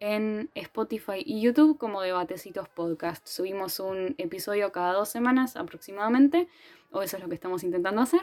[0.01, 3.25] en Spotify y YouTube como Debatecitos Podcast.
[3.25, 6.49] Subimos un episodio cada dos semanas aproximadamente,
[6.91, 8.19] o eso es lo que estamos intentando hacer.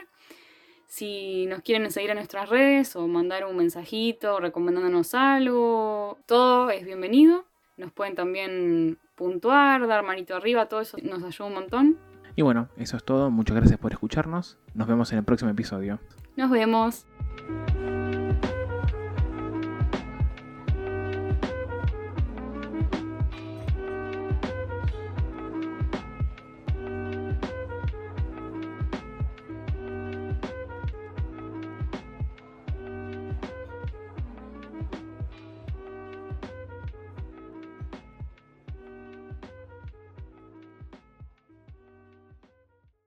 [0.87, 6.85] Si nos quieren seguir en nuestras redes o mandar un mensajito recomendándonos algo, todo es
[6.85, 7.47] bienvenido.
[7.79, 11.99] Nos pueden también puntuar, dar manito arriba, todo eso nos ayuda un montón.
[12.37, 13.31] Y bueno, eso es todo.
[13.31, 14.59] Muchas gracias por escucharnos.
[14.75, 15.99] Nos vemos en el próximo episodio.
[16.37, 17.07] Nos vemos.